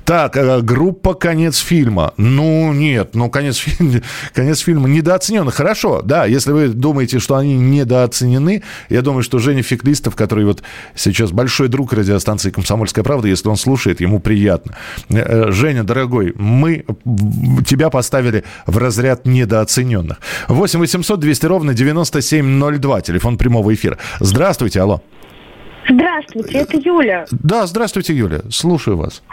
Так, 0.05 0.37
э, 0.37 0.61
группа 0.61 1.15
«Конец 1.15 1.57
фильма». 1.57 2.13
Ну, 2.17 2.73
нет, 2.73 3.15
ну, 3.15 3.29
конец, 3.29 3.57
фильма- 3.57 4.03
фильма 4.59 4.89
недооценен. 4.89 5.49
Хорошо, 5.49 6.01
да, 6.01 6.25
если 6.25 6.51
вы 6.51 6.67
думаете, 6.67 7.19
что 7.19 7.35
они 7.35 7.55
недооценены, 7.55 8.63
я 8.89 9.01
думаю, 9.01 9.23
что 9.23 9.39
Женя 9.39 9.63
Феклистов, 9.63 10.15
который 10.15 10.45
вот 10.45 10.63
сейчас 10.95 11.31
большой 11.31 11.69
друг 11.69 11.93
радиостанции 11.93 12.51
«Комсомольская 12.51 13.03
правда», 13.03 13.27
если 13.27 13.47
он 13.47 13.55
слушает, 13.55 14.01
ему 14.01 14.19
приятно. 14.19 14.75
Э, 15.09 15.17
э, 15.17 15.51
Женя, 15.51 15.83
дорогой, 15.83 16.33
мы 16.35 16.85
тебя 17.65 17.89
поставили 17.89 18.43
в 18.65 18.77
разряд 18.77 19.25
недооцененных. 19.25 20.19
8 20.47 20.79
800 20.79 21.19
200 21.19 21.45
ровно 21.45 21.73
9702, 21.73 23.01
телефон 23.01 23.37
прямого 23.37 23.73
эфира. 23.73 23.97
Здравствуйте, 24.19 24.81
алло. 24.81 25.01
Здравствуйте, 25.89 26.57
это 26.57 26.77
Юля. 26.77 27.25
Да, 27.31 27.65
здравствуйте, 27.65 28.13
Юля, 28.13 28.41
слушаю 28.49 28.97
вас. 28.97 29.23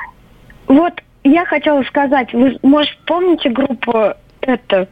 Вот 0.66 0.92
я 1.24 1.44
хотела 1.44 1.82
сказать, 1.84 2.32
вы, 2.32 2.58
может, 2.62 2.96
помните 3.06 3.50
группу 3.50 4.14
это? 4.40 4.88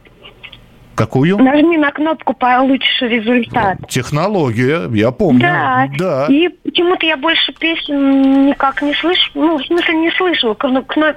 Какую? 0.97 1.37
Нажми 1.37 1.77
на 1.77 1.91
кнопку, 1.91 2.33
получишь 2.33 3.01
результат. 3.01 3.77
Технология, 3.87 4.89
я 4.91 5.11
помню. 5.11 5.41
Да. 5.41 5.87
Да. 5.97 6.25
И 6.27 6.49
почему-то 6.49 7.05
я 7.05 7.15
больше 7.17 7.53
песен 7.53 8.47
никак 8.47 8.81
не 8.81 8.93
слышу. 8.95 9.29
Ну, 9.35 9.57
в 9.59 9.65
смысле, 9.65 9.93
не 9.93 10.09
слышала. 10.11 10.55
Кно- 10.55 10.81
кно- 10.81 11.13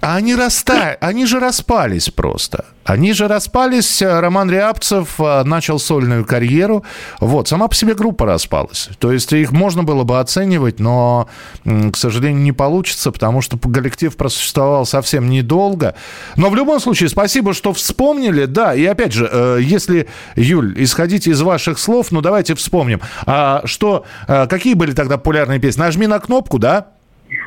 А 0.00 0.16
они 0.16 0.34
раста... 0.34 0.96
они 1.00 1.26
же 1.26 1.40
распались 1.40 2.10
просто. 2.10 2.64
Они 2.84 3.12
же 3.12 3.26
распались. 3.26 4.00
э, 4.00 4.20
Роман 4.20 4.48
Рябцев 4.50 5.18
э, 5.18 5.42
начал 5.42 5.78
сольную 5.78 6.24
карьеру. 6.24 6.84
Вот, 7.18 7.48
сама 7.48 7.66
по 7.66 7.74
себе 7.74 7.94
группа 7.94 8.26
распалась. 8.26 8.88
То 8.98 9.10
есть 9.10 9.32
их 9.32 9.50
можно 9.50 9.82
было 9.82 10.04
бы 10.04 10.20
оценивать, 10.20 10.78
но, 10.78 11.28
к 11.64 11.96
сожалению, 11.96 12.42
не 12.42 12.52
получится, 12.52 13.10
потому 13.10 13.40
что 13.40 13.58
коллектив 13.58 14.16
просуществовал 14.16 14.86
совсем 14.86 15.28
недолго. 15.28 15.96
Но 16.36 16.48
в 16.48 16.54
любом 16.54 16.78
случае, 16.78 17.08
спасибо, 17.08 17.54
что 17.54 17.72
вспомнили. 17.72 18.44
Да, 18.44 18.74
и 18.74 18.84
опять 18.84 19.12
же, 19.12 19.28
э, 19.30 19.58
если, 19.60 20.08
Юль, 20.36 20.74
исходить 20.82 21.26
из 21.26 21.40
ваших 21.42 21.78
слов, 21.78 22.12
ну 22.12 22.20
давайте 22.20 22.54
вспомним. 22.54 23.00
А 23.26 23.62
что, 23.64 24.04
какие 24.26 24.74
были 24.74 24.92
тогда 24.92 25.16
популярные 25.16 25.58
песни? 25.58 25.80
Нажми 25.80 26.06
на 26.06 26.20
кнопку, 26.20 26.58
да? 26.58 26.95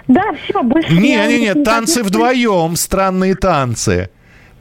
Да, 0.07 0.23
все, 0.43 0.61
больше 0.63 0.91
Не-не-не, 0.93 1.49
никак 1.51 1.63
танцы 1.63 1.99
не 2.01 2.07
вдвоем, 2.07 2.75
странные 2.75 3.35
танцы. 3.35 4.09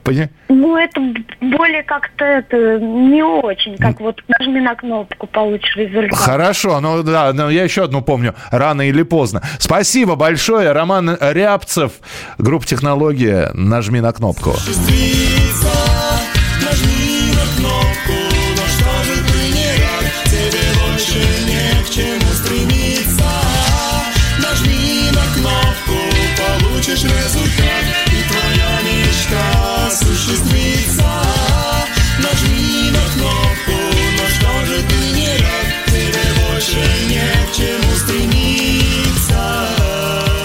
Поня- 0.03 0.29
Ну, 0.47 0.77
это 0.77 1.01
более 1.41 1.83
как-то 1.83 2.23
это 2.23 2.79
не 2.79 3.21
очень, 3.21 3.75
как 3.77 3.99
вот 3.99 4.21
нажми 4.27 4.61
на 4.61 4.73
кнопку, 4.75 5.27
получишь 5.27 5.75
результат. 5.75 6.17
Хорошо, 6.17 6.79
ну 6.79 7.03
да, 7.03 7.33
но 7.33 7.49
я 7.49 7.63
еще 7.65 7.83
одну 7.83 8.01
помню. 8.01 8.33
Рано 8.49 8.87
или 8.87 9.03
поздно. 9.03 9.41
Спасибо 9.59 10.15
большое, 10.15 10.71
Роман 10.71 11.17
Рябцев, 11.19 11.91
группа 12.37 12.65
«Технология». 12.65 13.51
Нажми 13.53 13.99
на 13.99 14.13
кнопку. 14.13 14.51
Нажми 14.51 15.13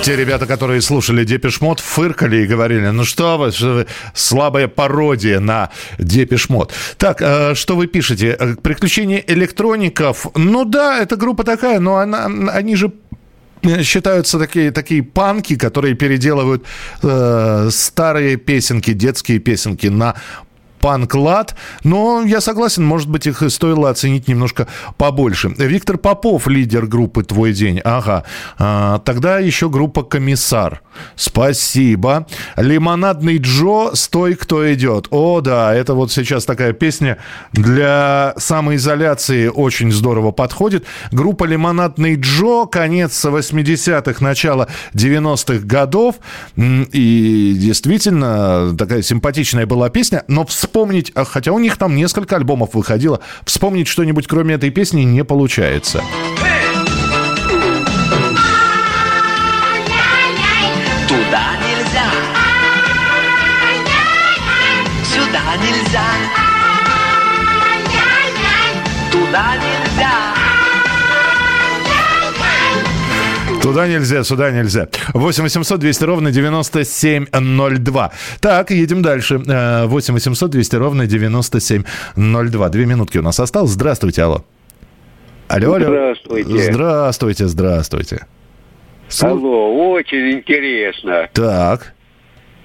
Те 0.05 0.17
ребята, 0.17 0.45
которые 0.45 0.83
слушали 0.83 1.25
Депешмот, 1.25 1.81
фыркали 1.81 2.43
и 2.43 2.47
говорили, 2.47 2.88
ну 2.88 3.05
что 3.05 3.38
вы, 3.38 3.53
что 3.53 3.73
вы 3.73 3.87
слабая 4.12 4.69
пародия 4.69 5.40
на 5.40 5.71
Депешмот. 5.99 6.75
Так, 6.99 7.23
э, 7.23 7.55
что 7.55 7.75
вы 7.75 7.87
пишете? 7.87 8.37
Э, 8.38 8.55
Приключения 8.57 9.25
электроников. 9.27 10.27
Ну 10.35 10.67
да, 10.67 10.99
эта 10.99 11.17
группа 11.17 11.43
такая, 11.43 11.81
но 11.81 11.97
она, 11.97 12.27
они 12.53 12.77
же 12.77 12.93
э, 13.62 13.83
считаются 13.83 14.38
такие, 14.38 14.73
такие 14.73 15.03
панки, 15.03 15.57
которые 15.57 15.95
переделывают 15.95 16.67
э, 17.03 17.69
старые 17.71 18.37
песенки, 18.37 18.93
детские 18.93 19.38
песенки 19.38 19.87
на 19.87 20.17
панк-лад. 20.85 21.57
Но 21.83 22.23
я 22.27 22.42
согласен, 22.42 22.85
может 22.85 23.09
быть, 23.09 23.27
их 23.27 23.42
стоило 23.49 23.88
оценить 23.88 24.29
немножко 24.29 24.68
побольше. 24.99 25.49
Виктор 25.57 25.97
Попов, 25.97 26.47
лидер 26.47 26.85
группы 26.85 27.25
«Твой 27.25 27.55
день». 27.55 27.81
Ага. 27.83 28.25
А, 28.59 28.99
тогда 28.99 29.38
еще 29.38 29.70
группа 29.70 30.03
«Комиссар». 30.03 30.83
Спасибо. 31.16 32.27
«Лимонадный 32.59 33.38
Джо, 33.38 33.94
стой, 33.94 34.35
кто 34.35 34.70
идет». 34.75 35.09
О, 35.11 35.40
да, 35.40 35.75
это 35.75 35.94
вот 35.94 36.12
сейчас 36.12 36.44
такая 36.44 36.75
песня 36.75 37.16
для 37.53 38.35
самоизоляции 38.37 39.49
очень 39.49 39.90
здорово 39.90 40.33
подходит. 40.33 40.85
Группа 41.12 41.44
«Лимонадный 41.44 42.16
Джо», 42.16 42.66
конец 42.66 43.25
80-х, 43.25 44.23
начало 44.23 44.68
90-х 44.92 45.64
годов. 45.64 46.16
И 46.57 47.57
действительно, 47.59 48.77
такая 48.77 49.01
симпатичная 49.01 49.64
была 49.64 49.88
песня. 49.88 50.25
Но 50.29 50.44
вспомнить, 50.75 51.13
а 51.15 51.25
хотя 51.25 51.53
у 51.53 51.61
них 51.61 51.77
там 51.77 51.95
несколько 51.95 52.35
альбомов 52.35 52.75
выходило, 52.75 53.21
вспомнить 53.45 53.87
что-нибудь 53.87 54.27
кроме 54.27 54.57
этой 54.57 54.71
песни 54.71 55.03
не 55.03 55.23
получается. 55.23 56.03
Туда 73.64 73.88
нельзя, 73.88 74.22
сюда 74.24 74.50
нельзя. 74.50 74.88
8 75.14 75.42
800 75.42 75.81
200 75.81 76.05
ровно 76.05 76.31
9702. 76.31 78.12
Так, 78.40 78.70
едем 78.70 79.00
дальше. 79.00 79.40
Э, 79.46 79.87
8 79.87 80.12
800 80.14 80.50
200 80.50 80.77
ровно 80.77 81.07
9702. 81.07 82.68
Две 82.68 82.85
минутки 82.87 83.16
у 83.18 83.22
нас 83.22 83.40
осталось. 83.40 83.70
Здравствуйте, 83.70 84.22
алло. 84.22 84.44
Алло, 85.48 85.74
алло. 85.74 85.87
Здравствуйте. 85.87 86.72
Здравствуйте, 86.72 87.46
здравствуйте. 87.46 88.27
Слу- 89.09 89.29
Алло, 89.29 89.92
очень 89.92 90.33
интересно. 90.33 91.29
Так, 91.33 91.94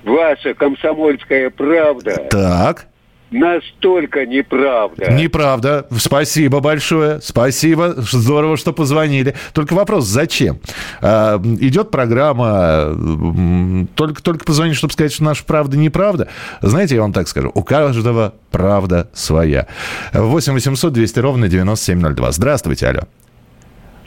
Ваша 0.04 0.54
комсомольская 0.54 1.50
правда 1.50 2.28
так. 2.30 2.88
Настолько 3.32 4.26
неправда. 4.26 5.12
Неправда. 5.12 5.88
Спасибо 5.98 6.60
большое. 6.60 7.22
Спасибо. 7.22 7.96
Здорово, 7.98 8.58
что 8.58 8.74
позвонили. 8.74 9.36
Только 9.54 9.74
вопрос, 9.74 10.06
зачем? 10.06 10.60
А, 11.02 11.38
идет 11.60 11.92
программа, 11.92 13.88
только, 13.96 14.22
только 14.22 14.46
позвонить, 14.46 14.76
чтобы 14.76 14.94
сказать, 14.94 15.14
что 15.14 15.24
наша 15.24 15.44
правда 15.44 15.78
неправда. 15.78 16.28
Знаете, 16.62 16.96
я 16.96 17.02
вам 17.02 17.14
так 17.14 17.28
скажу, 17.28 17.52
у 17.54 17.64
каждого 17.64 18.34
правда 18.52 19.10
своя. 19.14 19.68
8 20.14 20.54
800 20.54 20.94
200 20.94 21.20
ровно 21.20 21.48
9702. 21.48 22.32
Здравствуйте, 22.32 22.88
алло. 22.88 23.02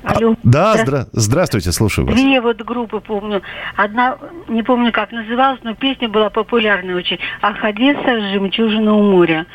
Алло. 0.05 0.35
Да, 0.43 0.75
Здра- 0.77 0.85
здра- 0.85 1.07
здравствуйте, 1.13 1.73
слушаю 1.73 2.07
вас. 2.07 2.15
Две 2.15 2.41
вот 2.41 2.61
группы 2.63 3.01
помню. 3.01 3.43
Одна, 3.77 4.19
не 4.49 4.63
помню, 4.63 4.93
как 4.93 5.13
называлась, 5.13 5.61
но 5.63 5.75
песня 5.75 6.09
была 6.09 6.31
популярная 6.31 6.97
очень. 6.97 7.19
«Ах, 7.41 7.63
Одесса, 7.63 8.21
жемчужина 8.33 8.95
у 8.95 9.03
моря». 9.03 9.47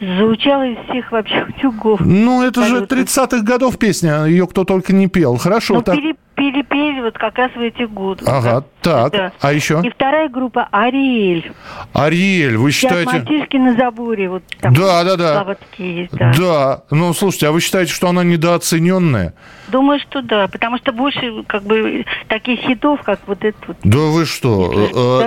Звучала 0.00 0.66
из 0.66 0.78
всех 0.88 1.12
вообще 1.12 1.44
утюгов. 1.48 2.00
Ну, 2.00 2.42
это 2.42 2.64
же 2.64 2.78
Абсолютно. 2.78 2.94
30-х 2.96 3.42
годов 3.42 3.78
песня, 3.78 4.24
ее 4.24 4.46
кто 4.46 4.64
только 4.64 4.92
не 4.92 5.06
пел. 5.08 5.36
Хорошо, 5.36 5.74
Ну, 5.74 5.82
так. 5.82 5.94
пере- 5.96 6.16
перепели 6.34 7.00
вот 7.02 7.16
как 7.18 7.36
раз 7.38 7.52
в 7.54 7.60
эти 7.60 7.84
годы. 7.84 8.24
Ага, 8.26 8.64
так. 8.80 9.12
Да. 9.12 9.32
А 9.40 9.52
еще? 9.52 9.80
И 9.84 9.90
вторая 9.90 10.28
группа 10.28 10.66
«Ариэль». 10.72 11.52
Ариэль, 11.92 12.56
вы 12.56 12.72
считаете... 12.72 13.12
мальчишки 13.12 13.56
на 13.58 13.74
заборе. 13.76 14.28
Вот 14.28 14.42
там 14.60 14.74
Да, 14.74 15.04
да, 15.04 15.16
да. 15.16 15.34
слова 15.34 15.54
такие 15.54 15.96
есть, 16.02 16.12
да. 16.14 16.32
Да. 16.36 16.82
Ну, 16.90 17.12
слушайте, 17.14 17.46
а 17.48 17.52
вы 17.52 17.60
считаете, 17.60 17.92
что 17.92 18.08
она 18.08 18.24
недооцененная? 18.24 19.34
Думаю, 19.68 20.00
что 20.00 20.20
да. 20.22 20.48
Потому 20.48 20.78
что 20.78 20.92
больше 20.92 21.44
как 21.46 21.62
бы 21.62 22.04
таких 22.28 22.60
хитов, 22.60 23.02
как 23.02 23.20
вот 23.26 23.44
этот 23.44 23.68
вот. 23.68 23.76
Да 23.84 23.98
вы 23.98 24.24
что? 24.26 24.72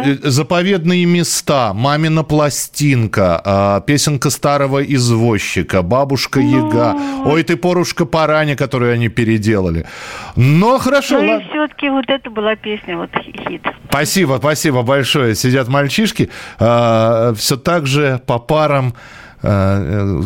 Э, 0.05 0.17
э, 0.23 0.29
Заповедные 0.29 1.05
места, 1.05 1.73
мамина 1.73 2.23
пластинка, 2.23 3.41
а, 3.45 3.81
песенка 3.81 4.29
старого 4.45 4.83
извозчика, 4.83 5.81
бабушка 5.81 6.39
Яга. 6.39 6.95
Ой, 7.25 7.41
ты 7.41 7.57
порушка 7.57 8.05
параня, 8.05 8.55
которую 8.55 8.93
они 8.93 9.09
переделали. 9.09 9.87
Но 10.35 10.77
хорошо, 10.77 11.19
ну 11.19 11.41
все-таки 11.49 11.89
вот 11.89 12.05
это 12.07 12.29
была 12.29 12.55
песня, 12.55 12.95
вот 12.95 13.09
хи- 13.23 13.33
хит. 13.49 13.63
Спасибо, 13.89 14.35
спасибо 14.37 14.83
большое. 14.83 15.33
Сидят 15.33 15.67
мальчишки, 15.67 16.29
все 16.59 17.57
так 17.63 17.87
же 17.87 18.21
по 18.27 18.37
парам 18.37 18.93
э, 19.41 20.21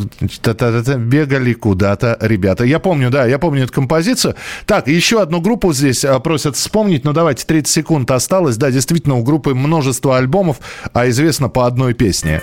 э, 0.51 0.97
бегали 0.97 1.53
куда-то 1.53 2.17
ребята. 2.19 2.65
Я 2.65 2.79
помню, 2.79 3.09
да, 3.09 3.25
я 3.25 3.39
помню 3.39 3.63
эту 3.63 3.71
композицию. 3.71 4.35
Так, 4.65 4.89
еще 4.89 5.21
одну 5.21 5.39
группу 5.39 5.71
здесь 5.71 6.03
а, 6.03 6.19
просят 6.19 6.57
вспомнить, 6.57 7.05
но 7.05 7.13
давайте 7.13 7.45
30 7.45 7.71
секунд 7.71 8.11
осталось. 8.11 8.57
Да, 8.57 8.69
действительно, 8.69 9.15
у 9.15 9.23
группы 9.23 9.55
множество 9.55 10.17
альбомов, 10.17 10.57
а 10.91 11.07
известно 11.07 11.47
по 11.47 11.65
одной 11.65 11.93
песне. 11.93 12.41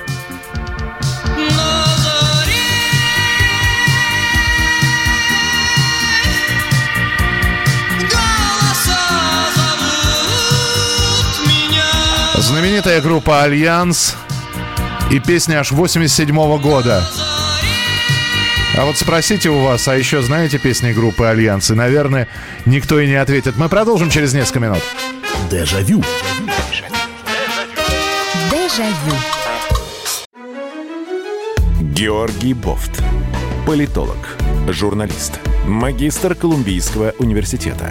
Знаменитая 12.47 13.01
группа 13.01 13.43
«Альянс» 13.43 14.15
и 15.11 15.19
песня 15.19 15.59
аж 15.59 15.73
87 15.73 16.61
года. 16.61 17.03
А 18.79 18.85
вот 18.85 18.97
спросите 18.97 19.51
у 19.51 19.65
вас, 19.65 19.89
а 19.89 19.97
еще 19.97 20.23
знаете 20.23 20.59
песни 20.59 20.93
группы 20.93 21.25
«Альянс?» 21.27 21.73
И, 21.73 21.75
наверное, 21.75 22.29
никто 22.65 23.01
и 23.01 23.09
не 23.09 23.17
ответит. 23.17 23.57
Мы 23.57 23.69
продолжим 23.69 24.11
через 24.11 24.33
несколько 24.33 24.61
минут. 24.61 24.79
Дежавю. 25.51 26.05
Дежавю. 28.53 29.17
Георгий 31.81 32.55
Бофт. 32.55 33.03
Политолог, 33.67 34.37
журналист, 34.69 35.41
магистр 35.67 36.37
Колумбийского 36.37 37.13
университета, 37.19 37.91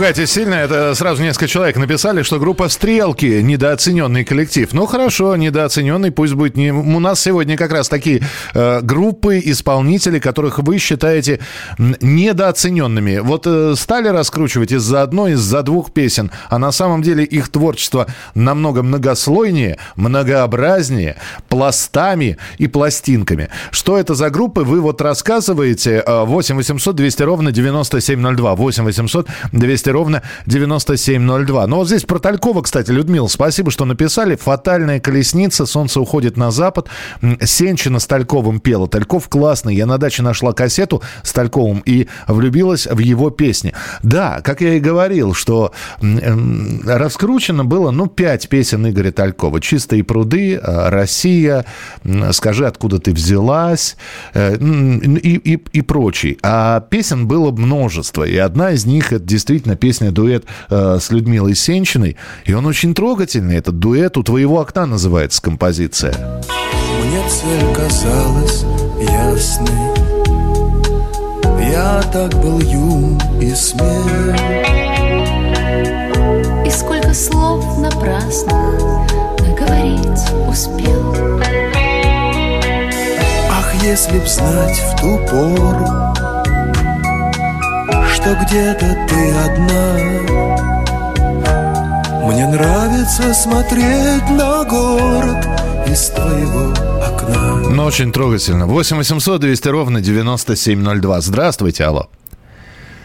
ругайтесь 0.00 0.32
сильно, 0.32 0.54
это 0.54 0.94
сразу 0.94 1.22
несколько 1.22 1.46
человек 1.46 1.76
написали, 1.76 2.22
что 2.22 2.38
группа 2.38 2.70
«Стрелки»– 2.70 3.42
недооцененный 3.42 4.24
коллектив. 4.24 4.72
Ну, 4.72 4.86
хорошо, 4.86 5.36
недооцененный, 5.36 6.10
пусть 6.10 6.32
будет 6.32 6.56
не... 6.56 6.72
У 6.72 7.00
нас 7.00 7.20
сегодня 7.20 7.58
как 7.58 7.70
раз 7.70 7.90
такие 7.90 8.22
э, 8.54 8.80
группы, 8.80 9.38
исполнители, 9.44 10.18
которых 10.18 10.58
вы 10.60 10.78
считаете 10.78 11.40
недооцененными. 11.76 13.18
Вот 13.18 13.46
э, 13.46 13.74
стали 13.76 14.08
раскручивать 14.08 14.72
из-за 14.72 15.02
одной, 15.02 15.32
из-за 15.32 15.62
двух 15.62 15.92
песен, 15.92 16.30
а 16.48 16.56
на 16.56 16.72
самом 16.72 17.02
деле 17.02 17.22
их 17.22 17.50
творчество 17.50 18.06
намного 18.34 18.82
многослойнее, 18.82 19.76
многообразнее, 19.96 21.16
пластами 21.50 22.38
и 22.56 22.68
пластинками. 22.68 23.50
Что 23.70 23.98
это 23.98 24.14
за 24.14 24.30
группы, 24.30 24.62
вы 24.62 24.80
вот 24.80 25.02
рассказываете. 25.02 26.02
Э, 26.06 26.24
8 26.24 26.56
800 26.56 26.96
200 26.96 27.22
ровно 27.22 27.52
9702. 27.52 28.54
8 28.54 28.84
800 28.84 29.28
200 29.52 29.89
200 29.90 30.00
ровно 30.00 30.22
9702. 30.46 31.66
Но 31.66 31.76
вот 31.76 31.86
здесь 31.86 32.04
про 32.04 32.18
Талькова, 32.18 32.62
кстати, 32.62 32.90
Людмила, 32.90 33.26
спасибо, 33.26 33.70
что 33.70 33.84
написали. 33.84 34.36
«Фатальная 34.36 35.00
колесница», 35.00 35.66
«Солнце 35.66 36.00
уходит 36.00 36.36
на 36.36 36.50
запад». 36.50 36.88
Сенчина 37.42 37.98
с 37.98 38.06
Тальковым 38.06 38.60
пела. 38.60 38.88
Тальков 38.88 39.28
классный. 39.28 39.74
Я 39.74 39.86
на 39.86 39.98
даче 39.98 40.22
нашла 40.22 40.52
кассету 40.52 41.02
с 41.22 41.32
Тальковым 41.32 41.82
и 41.84 42.08
влюбилась 42.26 42.86
в 42.86 42.98
его 42.98 43.30
песни. 43.30 43.74
Да, 44.02 44.40
как 44.42 44.60
я 44.60 44.74
и 44.74 44.80
говорил, 44.80 45.34
что 45.34 45.72
м, 46.00 46.18
м, 46.18 46.80
раскручено 46.84 47.64
было, 47.64 47.90
ну, 47.90 48.06
пять 48.06 48.48
песен 48.48 48.88
Игоря 48.88 49.12
Талькова. 49.12 49.60
«Чистые 49.60 50.04
пруды», 50.04 50.54
э, 50.54 50.88
«Россия», 50.88 51.66
«Скажи, 52.32 52.66
откуда 52.66 52.98
ты 52.98 53.12
взялась» 53.12 53.96
э, 54.34 54.56
и, 54.56 55.54
и, 55.54 55.62
и 55.72 55.82
прочий. 55.82 56.38
А 56.42 56.80
песен 56.80 57.26
было 57.26 57.50
множество. 57.50 58.24
И 58.24 58.36
одна 58.36 58.72
из 58.72 58.86
них, 58.86 59.12
это 59.12 59.24
действительно 59.24 59.76
песня-дуэт 59.80 60.44
э, 60.68 60.98
с 61.00 61.10
Людмилой 61.10 61.56
Сенчиной. 61.56 62.16
И 62.44 62.52
он 62.52 62.66
очень 62.66 62.94
трогательный. 62.94 63.56
Этот 63.56 63.78
дуэт 63.78 64.16
«У 64.16 64.22
твоего 64.22 64.60
окна» 64.60 64.86
называется 64.86 65.42
композиция. 65.42 66.40
Мне 67.10 67.22
цель 67.28 67.74
казалась 67.74 68.64
ясной 69.00 69.70
Я 71.70 72.02
так 72.12 72.32
был 72.40 72.60
юн 72.60 73.20
и 73.40 73.50
смел 73.54 74.34
И 76.64 76.70
сколько 76.70 77.14
слов 77.14 77.78
напрасных 77.78 78.80
наговорить 79.40 80.22
успел 80.48 81.40
Ах, 83.50 83.74
если 83.82 84.18
б 84.18 84.26
знать 84.26 84.78
в 84.78 85.00
ту 85.00 85.18
пору 85.30 86.29
Что 88.20 88.34
где-то 88.34 89.06
ты 89.08 89.32
одна 89.32 89.96
Мне 92.26 92.46
нравится 92.48 93.32
смотреть 93.32 94.28
на 94.28 94.62
город 94.64 95.48
из 95.86 96.10
твоего 96.10 96.74
окна 97.02 97.70
Ну, 97.70 97.82
очень 97.82 98.12
трогательно. 98.12 98.66
8 98.66 98.98
800 98.98 99.40
200 99.40 99.68
ровно 99.68 100.02
9702. 100.02 101.20
Здравствуйте, 101.22 101.84
алло. 101.84 102.10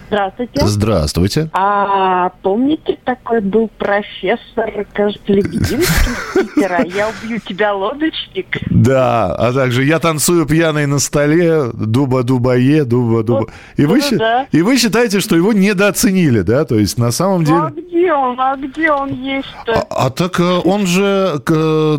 Здравствуйте. 0.08 0.65
Здравствуйте. 0.68 1.50
А 1.54 2.30
помните, 2.41 2.98
такой 3.04 3.41
был 3.41 3.70
профессор, 3.78 4.86
кажется, 4.94 5.24
Лебединский? 5.28 6.91
Я 6.96 7.10
убью 7.10 7.39
тебя, 7.39 7.74
лодочник. 7.74 8.48
Да, 8.70 9.34
а 9.36 9.52
также 9.54 9.84
я 9.84 10.00
танцую 10.00 10.46
пьяный 10.46 10.86
на 10.86 11.00
столе, 11.00 11.72
дуба-дубае, 11.74 12.84
дуба-дуба. 12.86 13.48
И 13.78 13.86
вы, 13.86 14.02
ну 14.12 14.18
да. 14.18 14.48
и 14.52 14.62
вы 14.62 14.78
считаете, 14.78 15.20
что 15.20 15.36
его 15.36 15.54
недооценили, 15.54 16.41
да? 16.41 16.65
То 16.65 16.76
есть 16.76 16.98
на 16.98 17.12
самом 17.12 17.44
Ну, 17.44 17.65
а 17.65 17.72
деле... 17.72 17.88
где 17.88 18.13
он? 18.13 18.39
А 18.39 18.56
где 18.56 18.91
он 18.91 19.10
есть-то? 19.13 19.82
А 19.89 20.10
так 20.10 20.39
э, 20.39 20.44
он 20.44 20.86
же 20.86 21.41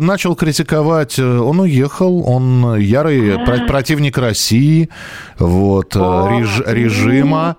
начал 0.01 0.35
критиковать, 0.35 1.19
э, 1.19 1.23
он 1.39 1.59
уехал, 1.59 2.23
он 2.27 2.75
ярый 2.77 3.37
про- 3.45 3.65
противник 3.67 4.17
России, 4.17 4.89
вот, 5.37 5.95
э, 5.95 5.99
реж- 5.99 6.63
режима, 6.65 7.57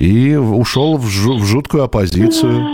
и 0.00 0.34
ушел 0.34 0.96
в, 0.96 1.06
жу- 1.06 1.38
в 1.38 1.44
жуткую 1.44 1.84
оппозицию. 1.84 2.66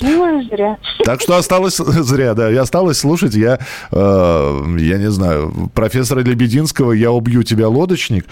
Ну, 0.00 0.42
зря. 0.48 0.76
Так 1.04 1.20
что 1.20 1.36
осталось 1.36 1.76
зря, 1.78 2.34
да. 2.34 2.50
И 2.52 2.54
осталось 2.54 2.98
слушать 2.98 3.34
я, 3.34 3.58
э, 3.90 4.64
я 4.78 4.98
не 4.98 5.10
знаю, 5.10 5.70
профессора 5.74 6.20
Лебединского 6.20 6.92
«Я 6.92 7.10
убью 7.10 7.42
тебя, 7.42 7.68
лодочник». 7.68 8.24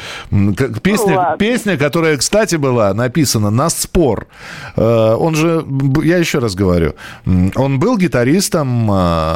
Как- 0.57 0.81
Песня, 0.81 1.17
ладно. 1.17 1.37
песня, 1.39 1.77
которая, 1.77 2.17
кстати, 2.19 2.55
была 2.55 2.95
написана 2.95 3.51
на 3.51 3.69
спор. 3.69 4.29
Э, 4.77 5.17
он 5.19 5.35
же, 5.35 5.65
я 6.05 6.19
еще 6.19 6.39
раз 6.39 6.55
говорю, 6.55 6.95
он 7.25 7.81
был 7.81 7.97
гитаристом, 7.99 8.89
э, 8.93 9.35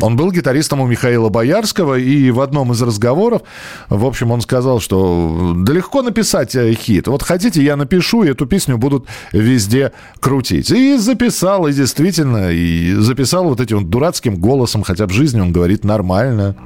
он 0.00 0.16
был 0.16 0.30
гитаристом 0.32 0.80
у 0.80 0.86
Михаила 0.86 1.28
Боярского, 1.28 1.98
и 1.98 2.30
в 2.30 2.40
одном 2.40 2.72
из 2.72 2.82
разговоров, 2.82 3.42
в 3.88 4.04
общем, 4.04 4.30
он 4.30 4.40
сказал, 4.40 4.80
что 4.80 5.54
да 5.56 5.72
легко 5.72 6.02
написать 6.02 6.54
э, 6.54 6.72
хит. 6.74 7.08
Вот 7.08 7.22
хотите, 7.22 7.62
я 7.62 7.76
напишу, 7.76 8.24
и 8.24 8.30
эту 8.30 8.46
песню 8.46 8.78
будут 8.78 9.06
везде 9.32 9.92
крутить. 10.20 10.70
И 10.70 10.96
записал, 10.96 11.66
и 11.66 11.72
действительно, 11.72 12.50
и 12.50 12.94
записал 12.94 13.44
вот 13.44 13.60
этим 13.60 13.78
вот 13.78 13.90
дурацким 13.90 14.36
голосом, 14.36 14.82
хотя 14.82 15.06
в 15.06 15.10
жизни 15.10 15.40
он 15.40 15.52
говорит 15.52 15.84
нормально. 15.84 16.56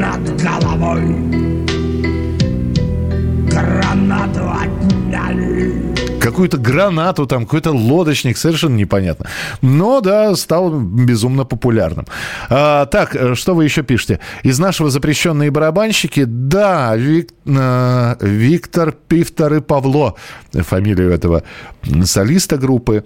над 0.00 0.42
головой 0.42 1.29
Какую-то 6.30 6.58
гранату 6.58 7.26
там, 7.26 7.44
какой-то 7.44 7.72
лодочник, 7.72 8.38
совершенно 8.38 8.76
непонятно. 8.76 9.26
Но, 9.62 10.00
да, 10.00 10.36
стал 10.36 10.70
безумно 10.80 11.44
популярным. 11.44 12.06
А, 12.48 12.86
так, 12.86 13.16
э, 13.16 13.34
что 13.34 13.54
вы 13.54 13.64
еще 13.64 13.82
пишете? 13.82 14.20
Из 14.44 14.58
нашего 14.58 14.90
запрещенные 14.90 15.50
барабанщики, 15.50 16.24
да, 16.24 16.96
Вик- 16.96 17.34
э, 17.46 18.14
Виктор, 18.20 18.92
Пифтор 18.92 19.54
и 19.54 19.60
Павло, 19.60 20.14
фамилию 20.52 21.10
этого 21.10 21.42
солиста 22.04 22.56
группы. 22.56 23.04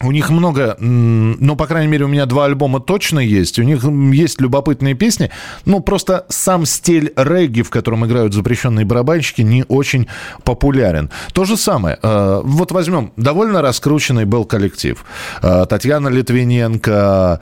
У 0.00 0.12
них 0.12 0.30
много, 0.30 0.76
ну, 0.78 1.56
по 1.56 1.66
крайней 1.66 1.88
мере, 1.88 2.04
у 2.04 2.08
меня 2.08 2.26
два 2.26 2.44
альбома 2.44 2.78
точно 2.78 3.18
есть. 3.18 3.58
У 3.58 3.64
них 3.64 3.82
есть 4.14 4.40
любопытные 4.40 4.94
песни. 4.94 5.30
Ну, 5.64 5.80
просто 5.80 6.24
сам 6.28 6.66
стиль 6.66 7.12
регги, 7.16 7.62
в 7.62 7.70
котором 7.70 8.06
играют 8.06 8.32
запрещенные 8.32 8.84
барабанщики, 8.84 9.42
не 9.42 9.64
очень 9.66 10.06
популярен. 10.44 11.10
То 11.32 11.44
же 11.44 11.56
самое. 11.56 11.98
э, 12.00 12.40
Вот 12.44 12.70
возьмем, 12.70 13.12
довольно 13.16 13.60
раскрученный 13.60 14.24
был 14.24 14.44
коллектив. 14.44 15.04
Э, 15.42 15.66
Татьяна 15.68 16.08
Литвиненко 16.08 17.40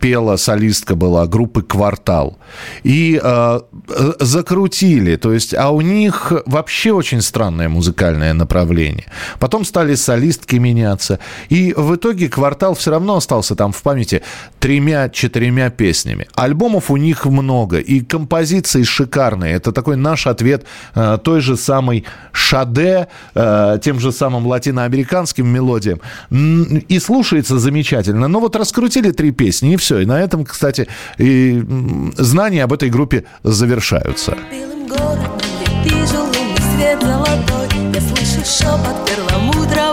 пела, 0.00 0.36
солистка 0.36 0.96
была 0.96 1.26
группы 1.28 1.62
«Квартал». 1.62 2.36
И 2.82 3.20
э, 3.22 3.60
закрутили. 4.18 5.14
То 5.16 5.32
есть, 5.32 5.54
а 5.54 5.70
у 5.70 5.80
них 5.80 6.32
вообще 6.46 6.90
очень 6.90 7.22
странное 7.22 7.68
музыкальное 7.68 8.34
направление. 8.34 9.06
Потом 9.38 9.64
стали 9.64 9.94
солистки 9.94 10.56
меняться. 10.56 11.20
И 11.48 11.72
в 11.76 11.91
итоге 11.94 12.28
«Квартал» 12.28 12.74
все 12.74 12.90
равно 12.90 13.16
остался 13.16 13.54
там 13.54 13.72
в 13.72 13.82
памяти 13.82 14.22
тремя-четырьмя 14.60 15.70
песнями. 15.70 16.28
Альбомов 16.34 16.90
у 16.90 16.96
них 16.96 17.24
много. 17.26 17.78
И 17.78 18.00
композиции 18.00 18.82
шикарные. 18.82 19.54
Это 19.54 19.72
такой 19.72 19.96
наш 19.96 20.26
ответ 20.26 20.64
э, 20.94 21.18
той 21.22 21.40
же 21.40 21.56
самой 21.56 22.04
Шаде, 22.32 23.08
э, 23.34 23.78
тем 23.82 24.00
же 24.00 24.12
самым 24.12 24.46
латиноамериканским 24.46 25.46
мелодиям. 25.46 26.00
И 26.30 26.98
слушается 26.98 27.58
замечательно. 27.58 28.28
Но 28.28 28.40
вот 28.40 28.56
раскрутили 28.56 29.10
три 29.10 29.30
песни, 29.30 29.74
и 29.74 29.76
все. 29.76 30.00
И 30.00 30.06
на 30.06 30.20
этом, 30.20 30.44
кстати, 30.44 30.88
и 31.18 31.62
знания 32.16 32.64
об 32.64 32.72
этой 32.72 32.90
группе 32.90 33.24
завершаются. 33.42 34.36
Белым 34.50 34.86
городом 34.86 35.38
я 35.66 35.82
вижу 35.84 36.18
лунный 36.18 36.56
свет 36.76 37.02
золотой 37.02 37.68
Я 37.94 38.00
слышу 38.00 38.44
шепот 38.44 39.08
перламутровый 39.08 39.91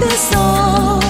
песок 0.00 1.04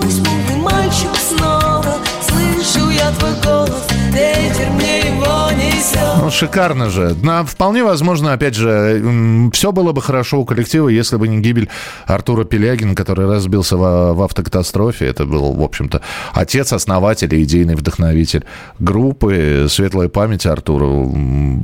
Мой 0.00 0.10
смуглый 0.10 0.56
мальчик 0.56 1.10
снова 1.16 1.94
Слышу 2.26 2.90
я 2.90 3.10
твой 3.12 3.34
голос 3.44 3.86
Ветер 4.12 4.70
мне 4.70 5.00
его 5.00 5.50
несет 5.52 6.22
Ну, 6.22 6.30
шикарно 6.30 6.90
же. 6.90 7.16
На, 7.22 7.44
вполне 7.44 7.82
возможно, 7.82 8.34
опять 8.34 8.54
же, 8.54 9.50
все 9.52 9.72
было 9.72 9.92
бы 9.92 10.02
хорошо 10.02 10.40
у 10.40 10.44
коллектива, 10.44 10.88
если 10.88 11.16
бы 11.16 11.28
не 11.28 11.40
гибель 11.40 11.70
Артура 12.06 12.44
Пелягина, 12.44 12.94
который 12.94 13.26
разбился 13.26 13.76
в, 13.76 14.12
в 14.14 14.22
автокатастрофе. 14.22 15.06
Это 15.06 15.24
был, 15.24 15.52
в 15.54 15.62
общем-то, 15.62 16.02
отец, 16.34 16.72
основатель 16.72 17.34
и 17.34 17.42
идейный 17.42 17.74
вдохновитель 17.74 18.44
группы. 18.78 19.66
Светлая 19.68 20.08
память 20.08 20.44
Артуру. 20.44 21.14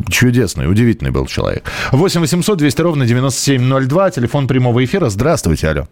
Чудесный, 0.08 0.70
удивительный 0.70 1.10
был 1.10 1.26
человек. 1.26 1.70
8 1.92 2.20
800 2.20 2.58
200 2.58 2.80
ровно 2.80 3.06
9702, 3.06 4.10
телефон 4.10 4.48
прямого 4.48 4.82
эфира. 4.82 5.10
Здравствуйте, 5.10 5.68
алло. 5.68 5.86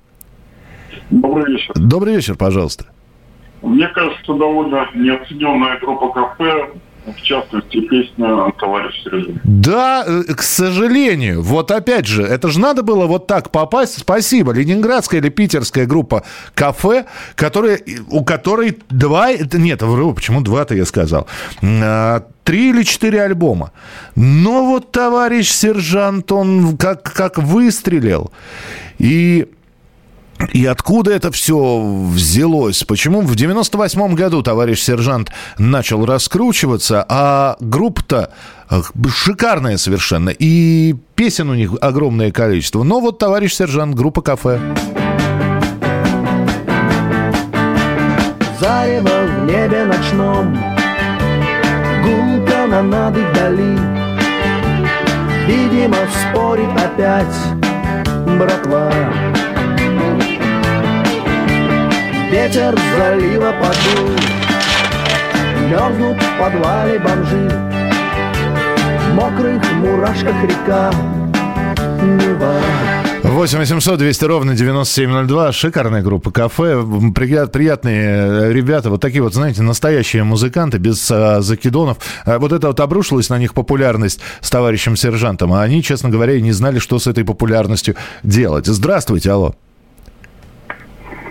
Добрый 1.10 1.52
вечер. 1.52 1.72
Добрый 1.74 2.16
вечер, 2.16 2.34
пожалуйста. 2.36 2.86
Мне 3.62 3.88
кажется, 3.88 4.34
довольно 4.34 4.88
неоцененная 4.94 5.78
группа 5.80 6.10
кафе, 6.12 6.68
в 7.06 7.22
частности, 7.22 7.80
песня 7.80 8.52
«Товарищ 8.58 9.02
Сережа». 9.02 9.40
Да, 9.44 10.04
э, 10.06 10.34
к 10.34 10.42
сожалению. 10.42 11.42
Вот 11.42 11.70
опять 11.70 12.06
же, 12.06 12.22
это 12.22 12.48
же 12.48 12.58
надо 12.58 12.82
было 12.82 13.06
вот 13.06 13.26
так 13.26 13.50
попасть. 13.50 13.98
Спасибо. 13.98 14.52
Ленинградская 14.52 15.20
или 15.20 15.28
питерская 15.28 15.86
группа 15.86 16.24
«Кафе», 16.54 17.06
которая, 17.36 17.80
у 18.10 18.24
которой 18.24 18.78
два... 18.90 19.32
Нет, 19.32 19.80
почему 19.80 20.40
два-то 20.40 20.74
я 20.74 20.84
сказал? 20.84 21.28
А, 21.62 22.24
три 22.42 22.70
или 22.70 22.82
четыре 22.82 23.22
альбома. 23.22 23.72
Но 24.16 24.66
вот 24.66 24.90
товарищ 24.90 25.48
сержант, 25.50 26.32
он 26.32 26.76
как, 26.76 27.02
как 27.02 27.38
выстрелил. 27.38 28.32
И 28.98 29.46
и 30.52 30.66
откуда 30.66 31.12
это 31.12 31.32
все 31.32 31.80
взялось? 32.12 32.84
Почему 32.84 33.22
в 33.22 33.34
98 33.34 34.14
году 34.14 34.42
товарищ 34.42 34.80
сержант 34.80 35.30
начал 35.58 36.04
раскручиваться, 36.04 37.04
а 37.08 37.56
группа-то 37.60 38.32
шикарная 39.08 39.78
совершенно, 39.78 40.30
и 40.30 40.94
песен 41.14 41.50
у 41.50 41.54
них 41.54 41.72
огромное 41.80 42.32
количество. 42.32 42.82
Но 42.82 43.00
вот 43.00 43.18
товарищ 43.18 43.54
сержант, 43.54 43.94
группа 43.94 44.22
«Кафе». 44.22 44.60
Зарево 48.58 49.26
в 49.26 49.44
небе 49.44 49.84
ночном 49.84 50.54
Гул 52.02 52.46
канонады 52.46 53.22
вдали 53.26 53.76
Видимо, 55.46 55.98
спорит 56.10 56.70
опять 56.70 57.36
братва 58.38 58.90
Ветер 62.30 62.76
залива 62.98 63.52
подул 63.52 64.10
Мерзнут 65.70 66.20
в 66.20 66.38
подвале 66.40 66.98
бомжи 66.98 67.48
В 69.10 69.14
мокрых 69.14 69.62
мурашках 69.74 70.34
река 70.42 70.90
Нева 72.02 72.60
8 73.22 73.58
800 73.58 73.98
200 73.98 74.24
ровно 74.24 74.54
9702. 74.54 75.52
Шикарная 75.52 76.00
группа 76.00 76.30
кафе. 76.30 76.82
Прият- 77.14 77.52
приятные 77.52 78.52
ребята. 78.52 78.88
Вот 78.88 79.00
такие 79.02 79.20
вот, 79.22 79.34
знаете, 79.34 79.62
настоящие 79.62 80.22
музыканты, 80.22 80.78
без 80.78 81.10
а, 81.10 81.42
закидонов. 81.42 81.98
А 82.24 82.38
вот 82.38 82.52
это 82.52 82.68
вот 82.68 82.80
обрушилась 82.80 83.28
на 83.28 83.38
них 83.38 83.52
популярность 83.52 84.20
с 84.40 84.48
товарищем 84.48 84.96
сержантом. 84.96 85.52
А 85.52 85.62
они, 85.62 85.82
честно 85.82 86.08
говоря, 86.08 86.34
и 86.34 86.40
не 86.40 86.52
знали, 86.52 86.78
что 86.78 86.98
с 86.98 87.08
этой 87.08 87.24
популярностью 87.24 87.96
делать. 88.22 88.66
Здравствуйте, 88.66 89.32
алло. 89.32 89.54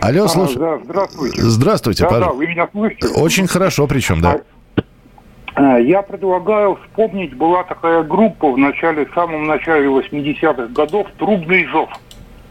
Алло, 0.05 0.25
А, 0.25 0.27
слушай. 0.27 0.57
да, 0.57 0.79
здравствуйте. 0.83 1.41
Здравствуйте, 1.41 2.03
Да, 2.03 2.09
да, 2.09 2.15
пожалуйста. 2.15 2.37
вы 2.37 2.47
меня 2.47 2.67
слышите? 2.71 3.07
Очень 3.07 3.47
хорошо, 3.47 3.87
причем, 3.87 4.21
да. 4.21 4.41
А, 5.55 5.77
Я 5.79 6.01
предлагаю 6.01 6.77
вспомнить, 6.83 7.33
была 7.35 7.63
такая 7.63 8.03
группа 8.03 8.51
в 8.51 8.57
начале, 8.57 9.05
в 9.05 9.13
самом 9.13 9.47
начале 9.47 9.87
80-х 9.87 10.67
годов 10.67 11.07
«Трубный 11.17 11.65
зов». 11.71 11.89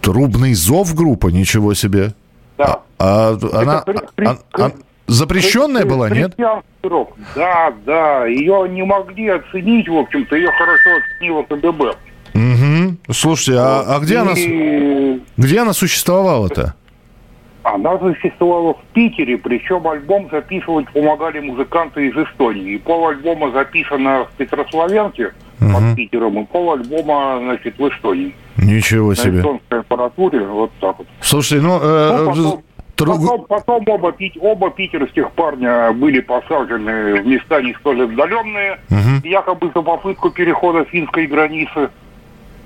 Трубный 0.00 0.54
зов 0.54 0.94
группа, 0.94 1.28
ничего 1.28 1.74
себе. 1.74 2.12
Да. 2.58 2.80
А 2.98 3.36
она 3.52 3.82
при- 3.82 3.98
при- 4.14 4.26
а- 4.26 4.38
а- 4.54 4.70
запрещенная 5.06 5.82
Хри- 5.82 5.88
была, 5.88 6.10
нет? 6.10 6.34
рок. 6.82 7.12
Да, 7.34 7.72
да. 7.86 8.26
Ее 8.26 8.66
не 8.70 8.82
могли 8.84 9.28
оценить, 9.28 9.88
в 9.88 9.96
общем-то, 9.96 10.36
ее 10.36 10.50
хорошо 10.52 10.90
оценила 11.16 11.42
КГБ. 11.42 11.94
Угу. 12.34 13.12
Слушайте, 13.12 13.58
а, 13.60 13.84
а 13.96 13.98
где, 14.00 14.18
она, 14.18 14.32
И 14.36 15.22
где 15.36 15.60
она 15.60 15.72
существовала-то? 15.72 16.74
Она 17.64 17.98
существовала 17.98 18.74
в 18.74 18.80
Питере, 18.92 19.38
причем 19.38 19.88
альбом 19.88 20.28
записывать 20.30 20.86
помогали 20.92 21.40
музыканты 21.40 22.08
из 22.08 22.16
Эстонии. 22.16 22.74
И 22.74 22.78
пол 22.78 23.08
альбома 23.08 23.50
записано 23.52 24.26
в 24.26 24.36
Петрославянке 24.36 25.32
под 25.58 25.96
Питером, 25.96 26.38
и 26.40 26.44
пол 26.44 26.72
альбома, 26.74 27.38
значит, 27.42 27.78
в 27.78 27.88
Эстонии. 27.88 28.34
Ничего 28.58 29.08
На 29.10 29.16
себе. 29.16 29.38
эстонской 29.38 29.80
аппаратуре, 29.80 30.40
вот 30.46 30.70
так 30.80 30.98
вот. 30.98 31.06
Слушайте, 31.20 31.66
ну... 31.66 31.78
э, 31.80 32.18
Ну, 32.18 32.26
потом, 32.26 32.62
тру- 32.96 33.12
потом- 33.46 33.46
потом 33.48 33.84
оба, 33.88 34.14
оба 34.40 34.70
питерских 34.70 35.30
парня 35.32 35.90
были 35.92 36.20
посажены 36.20 37.22
в 37.22 37.26
места 37.26 37.62
не 37.62 37.72
столь 37.80 38.04
отдаленные, 38.04 38.78
якобы 39.24 39.70
за 39.74 39.80
попытку 39.82 40.30
перехода 40.30 40.84
финской 40.84 41.26
границы. 41.26 41.88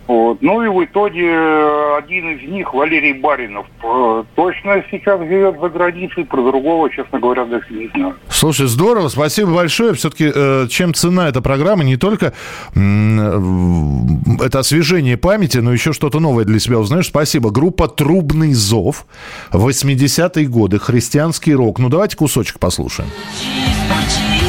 Вот. 0.09 0.39
Ну 0.41 0.63
и 0.63 0.69
в 0.69 0.85
итоге 0.85 1.27
э, 1.27 1.99
один 1.99 2.31
из 2.31 2.51
них, 2.51 2.73
Валерий 2.73 3.13
Баринов, 3.13 3.67
э, 3.83 4.25
точно 4.35 4.83
сейчас 4.91 5.21
живет 5.21 5.61
за 5.61 5.69
границей, 5.69 6.25
про 6.25 6.43
другого, 6.43 6.89
честно 6.91 7.21
говоря, 7.21 7.45
даже 7.45 7.67
не 7.71 7.89
знаю. 7.89 8.17
Слушай, 8.29 8.69
здорово, 8.69 9.09
спасибо 9.09 9.55
большое. 9.55 9.93
Все-таки 9.93 10.33
чем 10.71 10.95
цена 10.95 11.29
эта 11.29 11.43
программа, 11.43 11.85
не 11.85 11.97
только 11.97 12.33
это 12.75 14.59
освежение 14.59 15.17
памяти, 15.19 15.59
но 15.59 15.73
еще 15.73 15.93
что-то 15.93 16.21
новое 16.21 16.45
для 16.45 16.59
себя 16.59 16.79
узнаешь. 16.79 17.09
Спасибо. 17.09 17.51
Группа 17.51 17.87
«Трубный 17.87 18.55
зов», 18.55 19.07
80-е 19.53 20.47
годы, 20.47 20.79
христианский 20.79 21.55
рок. 21.55 21.79
Ну, 21.79 21.91
давайте 21.91 22.17
кусочек 22.17 22.59
послушаем. 22.59 23.11
не 23.43 24.48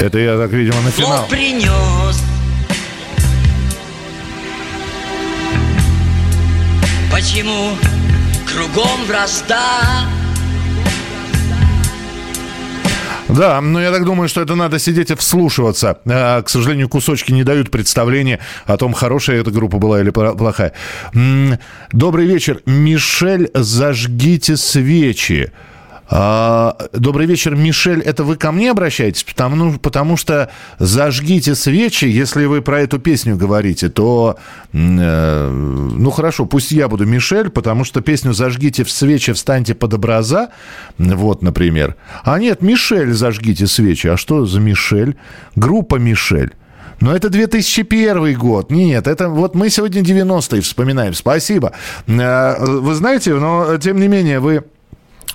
Это 0.00 0.18
я 0.18 0.38
так, 0.38 0.50
видимо, 0.50 0.80
на 0.80 0.90
финал. 0.90 1.20
Вот 1.20 1.28
принес. 1.28 2.22
Почему 7.12 7.76
кругом 8.50 9.04
вражда? 9.06 10.06
Да, 13.28 13.60
но 13.60 13.80
я 13.80 13.92
так 13.92 14.04
думаю, 14.04 14.28
что 14.28 14.40
это 14.40 14.54
надо 14.54 14.78
сидеть 14.78 15.10
и 15.10 15.14
вслушиваться. 15.14 15.98
А, 16.06 16.42
К 16.42 16.48
сожалению, 16.48 16.88
кусочки 16.88 17.30
не 17.32 17.44
дают 17.44 17.70
представления 17.70 18.40
о 18.64 18.78
том, 18.78 18.94
хорошая 18.94 19.40
эта 19.40 19.50
группа 19.50 19.76
была 19.78 20.00
или 20.00 20.10
плохая. 20.10 20.72
Добрый 21.92 22.26
вечер. 22.26 22.62
Мишель, 22.64 23.50
зажгите 23.54 24.56
свечи. 24.56 25.52
А, 26.12 26.76
добрый 26.92 27.26
вечер, 27.26 27.54
Мишель. 27.54 28.00
Это 28.00 28.24
вы 28.24 28.34
ко 28.34 28.50
мне 28.50 28.72
обращаетесь? 28.72 29.22
Потому, 29.22 29.54
ну, 29.54 29.78
потому 29.78 30.16
что 30.16 30.50
зажгите 30.80 31.54
свечи, 31.54 32.06
если 32.06 32.46
вы 32.46 32.62
про 32.62 32.80
эту 32.80 32.98
песню 32.98 33.36
говорите, 33.36 33.88
то, 33.90 34.36
э, 34.72 35.48
ну 35.48 36.10
хорошо, 36.10 36.46
пусть 36.46 36.72
я 36.72 36.88
буду 36.88 37.06
Мишель, 37.06 37.48
потому 37.48 37.84
что 37.84 38.00
песню 38.00 38.32
«Зажгите 38.32 38.82
в 38.82 38.90
свечи, 38.90 39.32
встаньте 39.32 39.76
под 39.76 39.94
образа», 39.94 40.50
вот, 40.98 41.42
например. 41.42 41.94
А 42.24 42.40
нет, 42.40 42.60
Мишель 42.60 43.12
«Зажгите 43.12 43.68
свечи». 43.68 44.08
А 44.08 44.16
что 44.16 44.46
за 44.46 44.58
Мишель? 44.58 45.16
Группа 45.54 45.94
Мишель. 45.94 46.54
Но 47.00 47.14
это 47.14 47.30
2001 47.30 48.36
год. 48.36 48.72
Нет, 48.72 49.06
это 49.06 49.28
вот 49.28 49.54
мы 49.54 49.70
сегодня 49.70 50.02
90-е 50.02 50.60
вспоминаем. 50.60 51.14
Спасибо. 51.14 51.72
Э, 52.08 52.56
Вы 52.58 52.94
знаете, 52.94 53.34
но 53.34 53.76
тем 53.78 54.00
не 54.00 54.08
менее 54.08 54.40
вы 54.40 54.64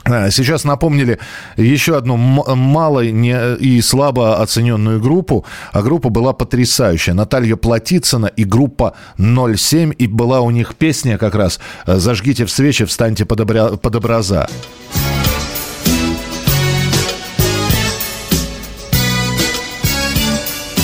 Сейчас 0.03 0.63
напомнили 0.63 1.19
еще 1.57 1.97
одну 1.97 2.15
мало 2.17 3.01
и 3.01 3.81
слабо 3.81 4.41
оцененную 4.41 4.99
группу. 4.99 5.45
А 5.71 5.81
группа 5.81 6.09
была 6.09 6.33
потрясающая. 6.33 7.13
Наталья 7.13 7.55
Платицына 7.55 8.27
и 8.27 8.43
группа 8.43 8.95
07. 9.17 9.93
И 9.97 10.07
была 10.07 10.41
у 10.41 10.51
них 10.51 10.75
песня 10.75 11.17
как 11.17 11.35
раз 11.35 11.59
«Зажгите 11.87 12.45
в 12.45 12.51
свечи, 12.51 12.85
встаньте 12.85 13.25
под, 13.25 13.39
обря- 13.39 13.77
под 13.77 13.95
образа». 13.95 14.47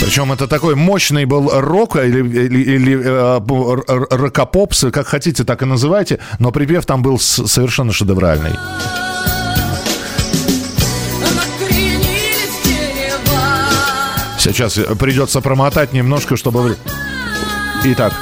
Причем 0.01 0.31
это 0.31 0.47
такой 0.47 0.75
мощный 0.75 1.25
был 1.25 1.49
рок 1.53 1.95
или, 1.95 2.19
или, 2.19 2.59
или, 2.59 2.99
э, 3.01 4.05
рокопопс, 4.09 4.85
как 4.91 5.07
хотите, 5.07 5.43
так 5.43 5.61
и 5.61 5.65
называйте, 5.65 6.19
но 6.39 6.51
припев 6.51 6.85
там 6.85 7.03
был 7.03 7.19
совершенно 7.19 7.93
шедевральный. 7.93 8.51
Сейчас 14.39 14.73
придется 14.99 15.39
промотать 15.39 15.93
немножко, 15.93 16.35
чтобы... 16.35 16.75
Итак. 17.83 18.13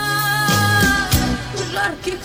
Жарких 1.74 2.20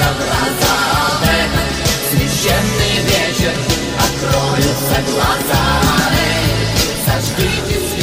В 0.00 1.22
этот 1.22 1.68
священный 2.10 2.96
вечер 3.02 3.54
откроются 3.98 4.96
глаза. 5.12 5.62
Эй, 6.18 6.48
зажгите 7.04 7.76
свечи, 7.86 7.99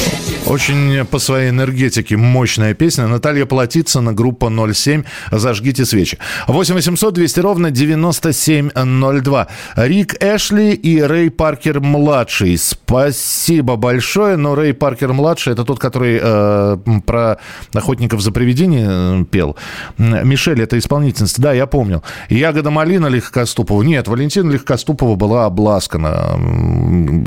Очень 0.47 1.05
по 1.05 1.19
своей 1.19 1.49
энергетике 1.49 2.15
мощная 2.15 2.73
песня. 2.73 3.07
Наталья 3.07 3.45
Платицына, 3.45 4.13
группа 4.13 4.49
07. 4.49 5.03
Зажгите 5.29 5.85
свечи. 5.85 6.17
8 6.47 6.73
800 6.73 7.13
200 7.13 7.39
ровно 7.41 7.69
9702. 7.69 9.47
Рик 9.75 10.15
Эшли 10.23 10.73
и 10.73 11.01
Рэй 11.01 11.29
Паркер 11.31 11.81
младший. 11.81 12.57
Спасибо 12.57 13.75
большое. 13.75 14.37
Но 14.37 14.55
Рэй 14.55 14.73
Паркер 14.73 15.11
младший 15.11 15.51
это 15.51 15.65
тот, 15.65 15.79
который 15.79 16.17
э, 16.21 16.77
про 17.05 17.39
охотников 17.73 18.21
за 18.21 18.31
привидения 18.31 18.87
э, 18.89 19.25
пел. 19.25 19.57
Мишель, 19.97 20.61
это 20.61 20.77
исполнительница. 20.77 21.41
Да, 21.41 21.51
я 21.51 21.65
помню. 21.67 22.03
Ягода 22.29 22.71
малина 22.71 23.07
Легкоступова. 23.07 23.83
Нет, 23.83 24.07
Валентина 24.07 24.49
Легкоступова 24.51 25.17
была 25.17 25.45
обласкана 25.45 26.39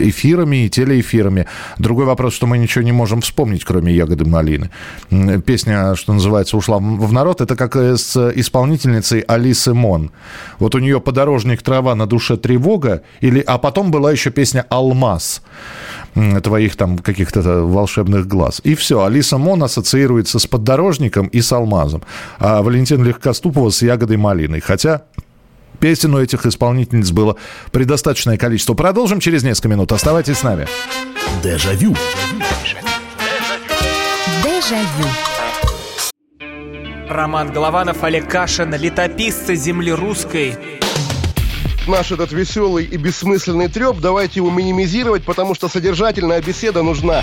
эфирами 0.00 0.64
и 0.64 0.70
телеэфирами. 0.70 1.46
Другой 1.76 2.06
вопрос, 2.06 2.32
что 2.32 2.46
мы 2.46 2.56
ничего 2.56 2.82
не 2.82 2.92
можем 2.92 3.09
вспомнить, 3.18 3.64
кроме 3.64 3.92
ягоды 3.92 4.24
малины. 4.24 4.70
Песня, 5.44 5.96
что 5.96 6.12
называется, 6.12 6.56
ушла 6.56 6.78
в 6.78 7.12
народ. 7.12 7.40
Это 7.40 7.56
как 7.56 7.74
э, 7.76 7.96
с 7.96 8.30
исполнительницей 8.36 9.20
Алисы 9.20 9.74
Мон. 9.74 10.12
Вот 10.58 10.74
у 10.74 10.78
нее 10.78 11.00
подорожник 11.00 11.62
трава 11.62 11.94
на 11.94 12.06
душе 12.06 12.36
тревога, 12.36 13.02
или, 13.20 13.40
а 13.40 13.58
потом 13.58 13.90
была 13.90 14.12
еще 14.12 14.30
песня 14.30 14.64
Алмаз 14.68 15.42
твоих 16.42 16.76
там 16.76 16.98
каких-то 16.98 17.40
волшебных 17.64 18.26
глаз. 18.26 18.60
И 18.64 18.74
все, 18.74 19.04
Алиса 19.04 19.38
Мон 19.38 19.62
ассоциируется 19.62 20.38
с 20.38 20.46
поддорожником 20.46 21.26
и 21.28 21.40
с 21.40 21.52
алмазом, 21.52 22.02
а 22.38 22.62
Валентин 22.62 23.04
Легкоступова 23.04 23.70
с 23.70 23.82
ягодой 23.82 24.16
малиной. 24.16 24.60
Хотя 24.60 25.02
песен 25.78 26.14
у 26.14 26.18
этих 26.20 26.46
исполнительниц 26.46 27.10
было 27.10 27.36
предостаточное 27.72 28.36
количество. 28.36 28.74
Продолжим 28.74 29.20
через 29.20 29.42
несколько 29.42 29.68
минут. 29.68 29.92
Оставайтесь 29.92 30.38
с 30.38 30.42
нами. 30.42 30.66
Дежавю. 31.42 31.94
Дежавю. 31.94 32.49
Роман 37.08 37.50
Голованов, 37.50 38.04
Олег 38.04 38.30
Кашин, 38.30 38.72
летописцы 38.72 39.56
земли 39.56 39.90
русской. 39.90 40.54
Наш 41.88 42.12
этот 42.12 42.30
веселый 42.30 42.84
и 42.84 42.96
бессмысленный 42.96 43.66
треп, 43.66 43.98
давайте 43.98 44.38
его 44.38 44.48
минимизировать, 44.48 45.24
потому 45.24 45.56
что 45.56 45.68
содержательная 45.68 46.40
беседа 46.40 46.84
нужна. 46.84 47.22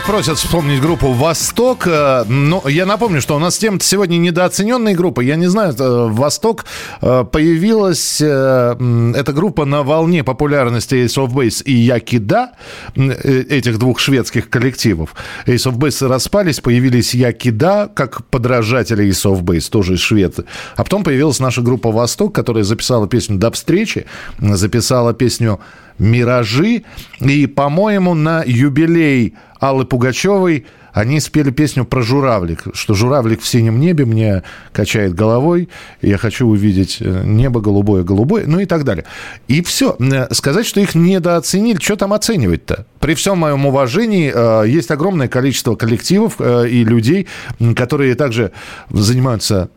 вот 0.00 0.06
просят 0.06 0.38
вспомнить 0.38 0.80
группу 0.80 1.12
«Восток». 1.12 1.86
Э, 1.86 2.24
Ну, 2.28 2.62
я 2.68 2.86
напомню, 2.86 3.20
что 3.20 3.36
у 3.36 3.38
нас 3.38 3.58
тема 3.58 3.78
сегодня 3.80 4.18
недооцененные 4.18 4.94
группы. 4.94 5.24
Я 5.24 5.36
не 5.36 5.48
знаю, 5.48 5.74
э, 5.78 6.08
«Восток» 6.10 6.64
э, 7.02 7.24
появилась, 7.24 8.20
эта 8.20 9.32
группа 9.32 9.64
на 9.64 9.82
волне 9.82 10.22
популярности 10.22 10.94
Ace 10.94 11.16
of 11.16 11.32
Base 11.32 11.62
и 11.64 11.72
Якида, 11.72 12.50
этих 12.94 13.78
двух 13.78 13.98
шведских 13.98 14.48
коллективов. 14.50 15.14
Ace 15.46 15.70
of 15.70 15.76
Base 15.78 16.06
распались, 16.06 16.60
появились 16.60 17.14
Якида, 17.14 17.90
как 17.94 18.24
подражатели 18.26 19.04
Ace 19.08 19.30
of 19.30 19.42
Base, 19.42 19.70
тоже 19.70 19.96
шведы. 19.96 20.44
А 20.76 20.84
потом 20.84 21.02
появилась 21.02 21.40
наша 21.40 21.62
группа 21.62 21.90
«Восток», 21.90 22.34
которая 22.34 22.64
записала 22.64 23.06
песню 23.08 23.38
«До 23.38 23.50
встречи», 23.50 24.06
записала 24.38 25.12
песню 25.14 25.58
«Миражи». 26.00 26.82
И, 27.20 27.46
по-моему, 27.46 28.14
на 28.14 28.42
юбилей 28.44 29.34
Аллы 29.60 29.84
Пугачевой 29.84 30.66
они 30.92 31.20
спели 31.20 31.50
песню 31.50 31.84
про 31.84 32.02
журавлик, 32.02 32.64
что 32.74 32.94
журавлик 32.94 33.40
в 33.40 33.46
синем 33.46 33.80
небе 33.80 34.04
мне 34.04 34.42
качает 34.72 35.14
головой, 35.14 35.68
я 36.02 36.18
хочу 36.18 36.46
увидеть 36.46 36.98
э, 37.00 37.22
небо 37.24 37.60
голубое-голубое, 37.60 38.44
ну 38.46 38.58
и 38.60 38.66
так 38.66 38.84
далее. 38.84 39.04
И 39.48 39.62
все. 39.62 39.96
Сказать, 40.30 40.66
что 40.66 40.80
их 40.80 40.94
недооценили, 40.94 41.78
что 41.80 41.96
там 41.96 42.12
оценивать-то? 42.12 42.86
При 43.00 43.14
всем 43.14 43.38
моем 43.38 43.64
уважении 43.66 44.32
э, 44.34 44.68
есть 44.68 44.90
огромное 44.90 45.28
количество 45.28 45.74
коллективов 45.74 46.34
э, 46.38 46.68
и 46.68 46.84
людей, 46.84 47.28
которые 47.74 48.14
также 48.14 48.52
занимаются 48.90 49.70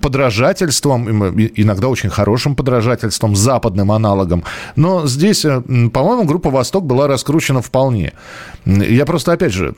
подражательством, 0.00 1.08
иногда 1.56 1.88
очень 1.88 2.10
хорошим 2.10 2.54
подражательством, 2.54 3.34
западным 3.34 3.90
аналогом. 3.90 4.44
Но 4.76 5.06
здесь, 5.06 5.44
э, 5.44 5.62
по-моему, 5.92 6.24
группа 6.24 6.50
«Восток» 6.50 6.84
была 6.84 7.08
раскручена 7.08 7.60
вполне. 7.62 8.12
Я 8.64 9.04
просто, 9.06 9.32
опять 9.32 9.52
же, 9.52 9.74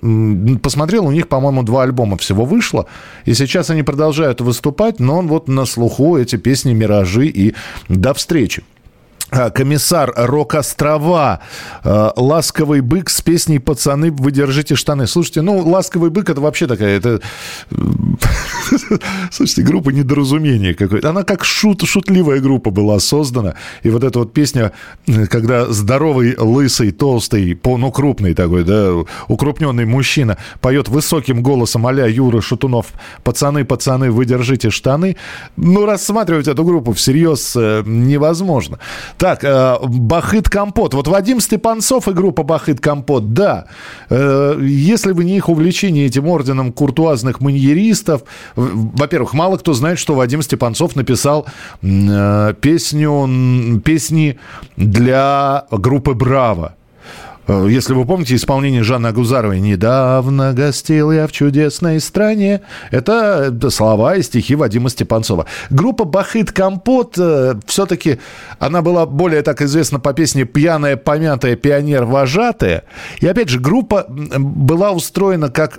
посмотрел, 0.62 1.06
у 1.06 1.12
них, 1.12 1.28
по-моему, 1.28 1.62
два 1.62 1.82
альбома 1.82 2.16
всего 2.16 2.44
вышло, 2.44 2.86
и 3.24 3.34
сейчас 3.34 3.70
они 3.70 3.82
продолжают 3.82 4.40
выступать, 4.40 5.00
но 5.00 5.22
вот 5.22 5.48
на 5.48 5.64
слуху 5.64 6.16
эти 6.16 6.36
песни 6.36 6.72
«Миражи» 6.72 7.26
и 7.26 7.54
«До 7.88 8.14
встречи». 8.14 8.62
А, 9.36 9.50
Комиссар 9.50 10.12
Рок-Острова. 10.16 11.40
э, 11.82 12.10
Ласковый 12.16 12.80
бык 12.80 13.10
с 13.10 13.20
песней 13.20 13.58
«Пацаны, 13.58 14.12
вы 14.12 14.30
держите 14.30 14.76
штаны». 14.76 15.08
Слушайте, 15.08 15.42
ну, 15.42 15.58
«Ласковый 15.58 16.10
бык» 16.10 16.30
это 16.30 16.40
вообще 16.40 16.68
такая... 16.68 16.96
Это... 16.96 17.20
Слушайте, 19.32 19.62
группа 19.62 19.90
недоразумения 19.90 20.74
какое-то. 20.74 21.10
Она 21.10 21.24
как 21.24 21.44
шут, 21.44 21.82
шутливая 21.82 22.38
группа 22.38 22.70
была 22.70 23.00
создана. 23.00 23.54
И 23.82 23.90
вот 23.90 24.04
эта 24.04 24.20
вот 24.20 24.32
песня, 24.32 24.70
когда 25.28 25.66
здоровый, 25.66 26.36
лысый, 26.38 26.92
толстый, 26.92 27.58
ну, 27.64 27.90
крупный 27.90 28.34
такой, 28.34 28.62
да, 28.62 28.92
укрупненный 29.26 29.84
мужчина 29.84 30.38
поет 30.60 30.88
высоким 30.88 31.42
голосом 31.42 31.86
а 31.86 31.92
Юра 31.92 32.40
Шатунов 32.40 32.86
«Пацаны, 33.24 33.64
пацаны, 33.64 34.12
вы 34.12 34.26
держите 34.26 34.70
штаны». 34.70 35.16
Ну, 35.56 35.86
рассматривать 35.86 36.46
эту 36.46 36.64
группу 36.64 36.92
всерьез 36.92 37.54
э, 37.56 37.82
невозможно. 37.84 38.78
Так, 39.24 39.42
э, 39.42 39.78
Бахыт 39.82 40.50
Компот. 40.50 40.92
Вот 40.92 41.08
Вадим 41.08 41.40
Степанцов 41.40 42.08
и 42.08 42.12
группа 42.12 42.42
Бахыт 42.42 42.78
Компот, 42.78 43.32
да. 43.32 43.64
Э, 44.10 44.58
если 44.60 45.12
бы 45.12 45.24
не 45.24 45.38
их 45.38 45.48
увлечение 45.48 46.04
этим 46.04 46.26
орденом 46.26 46.74
куртуазных 46.74 47.40
маньеристов, 47.40 48.24
во-первых, 48.54 49.32
мало 49.32 49.56
кто 49.56 49.72
знает, 49.72 49.98
что 49.98 50.14
Вадим 50.14 50.42
Степанцов 50.42 50.94
написал 50.94 51.46
э, 51.80 52.54
песню, 52.60 53.80
песни 53.82 54.38
для 54.76 55.64
группы 55.70 56.12
«Браво». 56.12 56.74
Э, 57.46 57.66
Если 57.68 57.92
вы 57.94 58.04
помните 58.04 58.34
исполнение 58.34 58.82
Жанны 58.82 59.08
Агузаровой 59.08 59.60
«Недавно 59.60 60.52
гостил 60.52 61.12
я 61.12 61.26
в 61.26 61.32
чудесной 61.32 62.00
стране» 62.00 62.62
это, 62.90 63.52
это 63.54 63.70
слова 63.70 64.16
и 64.16 64.22
стихи 64.22 64.54
Вадима 64.54 64.88
Степанцова. 64.88 65.46
Группа 65.70 66.04
«Бахыт 66.04 66.52
Компот» 66.52 67.18
все-таки, 67.66 68.18
она 68.58 68.82
была 68.82 69.06
более 69.06 69.42
так 69.42 69.62
известна 69.62 70.00
по 70.00 70.12
песне 70.12 70.44
«Пьяная, 70.44 70.96
помятая, 70.96 71.56
пионер-вожатая». 71.56 72.84
И 73.20 73.26
опять 73.26 73.48
же, 73.48 73.60
группа 73.60 74.06
была 74.08 74.92
устроена 74.92 75.50
как 75.50 75.78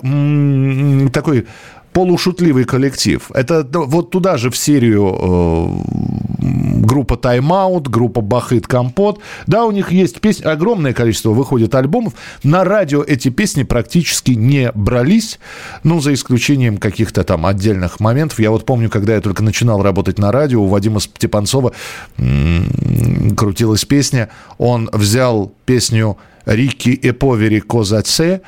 такой 1.11 1.47
полушутливый 1.95 2.66
коллектив. 2.66 3.32
Это 3.34 3.66
ну, 3.72 3.86
вот 3.86 4.11
туда 4.11 4.36
же 4.36 4.49
в 4.49 4.57
серию 4.57 5.16
э, 5.18 6.45
группа 6.86 7.17
Тайм-аут, 7.17 7.88
группа 7.88 8.21
Бахыт 8.21 8.67
Компот. 8.67 9.19
Да, 9.47 9.65
у 9.65 9.71
них 9.71 9.91
есть 9.91 10.21
песни, 10.21 10.45
огромное 10.45 10.93
количество 10.93 11.31
выходит 11.31 11.75
альбомов. 11.75 12.13
На 12.43 12.63
радио 12.63 13.03
эти 13.03 13.29
песни 13.29 13.63
практически 13.63 14.31
не 14.31 14.71
брались, 14.73 15.39
ну, 15.83 15.99
за 15.99 16.13
исключением 16.13 16.77
каких-то 16.77 17.23
там 17.23 17.45
отдельных 17.45 17.99
моментов. 17.99 18.39
Я 18.39 18.51
вот 18.51 18.65
помню, 18.65 18.89
когда 18.89 19.15
я 19.15 19.21
только 19.21 19.43
начинал 19.43 19.81
работать 19.81 20.19
на 20.19 20.31
радио, 20.31 20.61
у 20.61 20.67
Вадима 20.67 20.99
Степанцова 20.99 21.73
м, 22.17 23.36
крутилась 23.36 23.86
песня. 23.86 24.29
Он 24.57 24.89
взял 24.93 25.51
песню 25.65 26.17
Рики 26.45 26.89
и 26.89 27.11
Повери 27.11 27.59
Козаце 27.59 28.41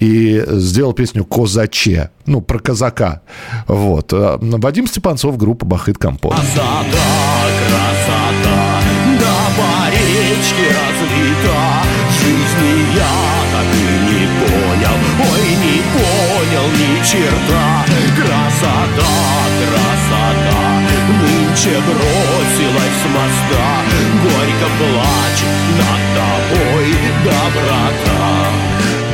и 0.00 0.44
сделал 0.48 0.92
песню 0.92 1.24
«Козаче», 1.24 2.10
ну, 2.26 2.40
про 2.40 2.58
казака. 2.58 3.22
Вот. 3.66 4.12
А 4.12 4.38
Вадим 4.40 4.86
Степанцов, 4.86 5.36
группа 5.36 5.64
«Бахыт 5.64 5.98
Компот». 5.98 6.34
Красота, 6.34 6.84
черта 17.14 17.84
Красота, 18.16 19.12
красота, 19.60 20.80
нынче 21.20 21.78
бросилась 21.86 22.98
с 23.00 23.06
моста 23.14 23.82
Горько 24.22 24.68
плачет 24.78 25.54
над 25.78 26.02
тобой 26.16 26.88
доброта 27.24 28.50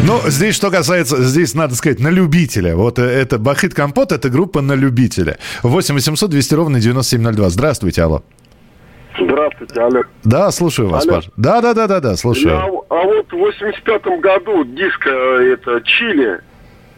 Ну, 0.07 0.30
здесь, 0.30 0.55
что 0.57 0.70
касается, 0.70 1.22
здесь, 1.22 1.55
надо 1.55 1.74
сказать, 1.74 2.01
на 2.01 2.09
любителя. 2.09 2.74
Вот 2.76 2.98
э, 2.98 3.03
это 3.03 3.38
Бахыт 3.38 3.74
Компот, 3.74 4.12
это 4.12 4.28
группа 4.30 4.61
на 4.61 4.72
любителя. 4.74 5.38
8 5.62 5.94
800 5.94 6.30
200 6.30 6.55
ровно 6.55 6.80
9702. 6.80 7.48
Здравствуйте, 7.51 8.03
алло. 8.03 8.22
Здравствуйте, 9.18 9.80
Олег. 9.82 10.09
Да, 10.24 10.51
слушаю 10.51 10.88
вас, 10.88 11.05
Алло. 11.07 11.16
Паш. 11.16 11.30
Да, 11.36 11.61
да, 11.61 11.74
да, 11.74 11.86
да, 11.86 12.01
да, 12.01 12.16
слушаю. 12.16 12.48
Я- 12.55 12.64
а 12.90 13.05
вот 13.05 13.26
в 13.30 13.36
85 13.36 14.20
году 14.20 14.64
диско 14.64 15.11
это 15.11 15.80
Чили, 15.84 16.40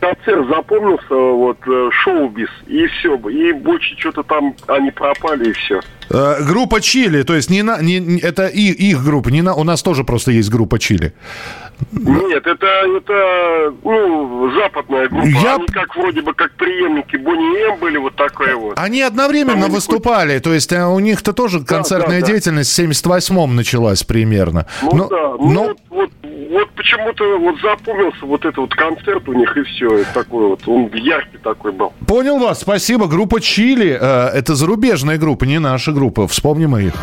концерт 0.03 0.49
запомнился, 0.49 1.15
вот 1.15 1.59
э, 1.67 1.89
шоу-биз, 1.93 2.49
и 2.67 2.87
все. 2.89 3.15
И 3.29 3.53
больше 3.53 3.97
что-то 3.99 4.25
там 4.25 4.55
они 4.67 4.91
пропали, 4.91 5.51
и 5.51 5.53
все. 5.53 5.81
Э, 6.11 6.43
группа 6.45 6.81
Чили, 6.81 7.23
то 7.23 7.35
есть 7.35 7.51
не 7.51 7.63
на, 7.63 7.81
не- 7.81 8.19
это 8.19 8.47
и, 8.49 8.73
их 8.91 9.05
группа, 9.05 9.29
не 9.29 9.43
на, 9.43 9.55
у 9.55 9.63
нас 9.65 9.83
тоже 9.83 10.03
просто 10.03 10.33
есть 10.33 10.51
группа 10.51 10.79
Чили. 10.81 11.13
Нет, 11.93 12.47
это, 12.47 12.67
это 12.67 13.75
ну, 13.85 14.51
западная 14.55 15.09
группа. 15.09 15.27
Я- 15.27 15.55
Они 15.57 15.67
как 15.67 15.95
вроде 15.97 16.23
бы 16.23 16.33
как 16.35 16.53
преемники 16.53 17.17
Бонни 17.17 17.71
М 17.73 17.79
были, 17.79 17.99
вот 17.99 18.15
такая 18.17 18.57
вот. 18.57 18.79
Они 18.79 19.03
одновременно 19.03 19.63
Там 19.63 19.73
выступали, 19.73 20.39
то 20.39 20.53
есть 20.55 20.73
э, 20.73 20.85
у 20.87 20.99
них-то 21.01 21.33
тоже 21.33 21.61
концертная 21.65 22.21
да, 22.21 22.27
да. 22.27 22.33
деятельность 22.33 22.71
в 22.73 22.79
78-м 22.81 23.55
началась 23.57 24.03
примерно. 24.03 24.67
Ну 24.83 24.91
Но- 24.95 25.09
да, 25.09 25.29
ну 25.39 25.51
но- 25.53 25.63
вот, 25.65 25.79
вот, 25.91 26.11
вот 26.51 26.71
почему-то 26.71 27.39
вот 27.39 27.57
запомнился 27.61 28.25
вот 28.27 28.41
этот 28.45 28.59
вот 28.59 28.75
концерт 28.75 29.29
у 29.29 29.33
них 29.35 29.57
и 29.57 29.63
все, 29.65 30.05
такой 30.15 30.49
вот, 30.49 30.61
он 30.67 30.91
яркий 30.95 31.39
такой 31.39 31.73
был. 31.73 31.93
Понял 32.07 32.39
вас, 32.39 32.61
спасибо. 32.61 33.07
Группа 33.07 33.41
Чили, 33.41 33.97
э, 34.01 34.29
это 34.35 34.55
зарубежная 34.55 35.19
группа, 35.19 35.45
не 35.45 35.59
наша 35.59 35.93
группа. 35.93 36.27
Вспомним 36.29 36.77
их. 36.77 36.95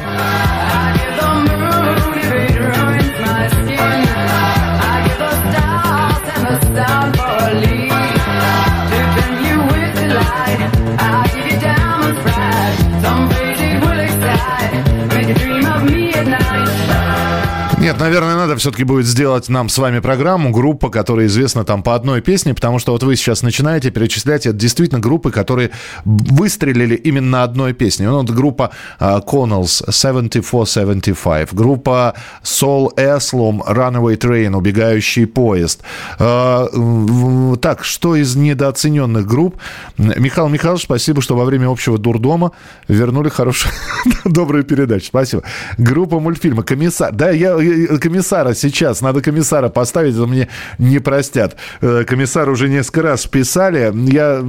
Наверное, 18.00 18.36
надо 18.36 18.56
все-таки 18.56 18.86
будет 18.86 19.06
сделать 19.06 19.50
нам 19.50 19.68
с 19.68 19.78
вами 19.78 20.00
программу, 20.00 20.52
группа, 20.52 20.90
которая 20.90 21.26
известна 21.26 21.66
там 21.66 21.84
по 21.84 21.96
одной 21.96 22.22
песне, 22.22 22.54
потому 22.54 22.80
что 22.80 22.94
вот 22.94 23.04
вы 23.04 23.18
сейчас 23.18 23.42
начинаете 23.42 23.92
перечислять, 23.92 24.46
это 24.46 24.56
действительно 24.56 25.02
группы, 25.02 25.32
которые 25.32 25.72
выстрелили 26.06 26.96
именно 26.96 27.44
одной 27.44 27.74
песней. 27.74 28.06
Ну, 28.06 28.22
вот 28.22 28.30
группа 28.30 28.72
а, 29.00 29.20
Connells 29.20 29.92
7475, 29.92 31.54
группа 31.54 32.14
Soul 32.42 32.96
Asylum 32.96 33.60
Runaway 33.68 34.18
Train, 34.18 34.56
убегающий 34.56 35.28
поезд. 35.28 35.82
М, 36.20 37.58
так, 37.62 37.84
что 37.84 38.16
из 38.16 38.34
недооцененных 38.38 39.28
групп? 39.28 39.58
Михаил 39.98 40.48
Михайлович, 40.48 40.84
спасибо, 40.84 41.22
что 41.22 41.36
во 41.36 41.44
время 41.44 41.68
общего 41.70 41.98
дурдома 41.98 42.54
вернули 42.88 43.28
хорошую, 43.28 43.74
добрую 44.24 44.64
передачу. 44.64 45.08
Спасибо. 45.08 45.44
Группа 45.78 46.20
мультфильма 46.22 46.64
«Комиссар». 46.64 47.12
Да, 47.12 47.30
я 47.32 47.60
я- 47.60 47.89
комиссара 47.98 48.54
сейчас, 48.54 49.02
надо 49.02 49.22
комиссара 49.22 49.70
поставить, 49.70 50.16
это 50.16 50.26
мне 50.26 50.48
не 50.78 51.00
простят. 51.00 51.56
Э, 51.82 52.04
Комиссар 52.06 52.50
уже 52.50 52.70
несколько 52.70 53.02
раз 53.02 53.26
писали. 53.26 53.92
Я, 54.12 54.44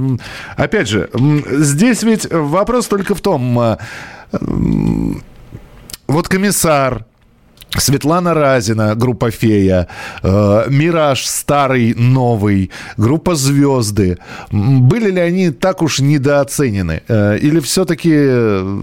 опять 0.55 0.87
же, 0.87 1.09
здесь 1.13 2.03
ведь 2.03 2.27
вопрос 2.31 2.87
только 2.87 3.15
в 3.15 3.21
том, 3.21 3.59
э, 3.59 3.77
вот 6.07 6.27
комиссар, 6.27 7.05
Светлана 7.77 8.33
Разина, 8.33 8.95
группа 8.95 9.31
«Фея», 9.31 9.87
э, 10.23 10.65
«Мираж» 10.69 11.25
старый, 11.25 11.93
новый, 11.95 12.69
группа 12.97 13.35
«Звезды». 13.35 14.17
Были 14.51 15.11
ли 15.11 15.21
они 15.21 15.51
так 15.51 15.81
уж 15.81 15.99
недооценены? 15.99 17.01
Э, 17.07 17.37
или 17.37 17.59
все-таки 17.59 18.11
э, 18.13 18.79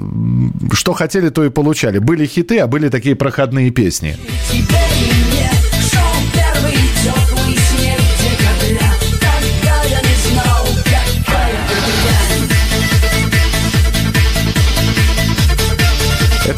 что 0.73 0.93
хотели, 0.95 1.29
то 1.29 1.45
и 1.45 1.51
получали? 1.51 1.99
Были 1.99 2.27
хиты, 2.27 2.59
а 2.61 2.67
были 2.67 2.89
такие 2.89 3.15
проходные 3.15 3.71
песни? 3.71 4.17
Тебе 4.51 4.88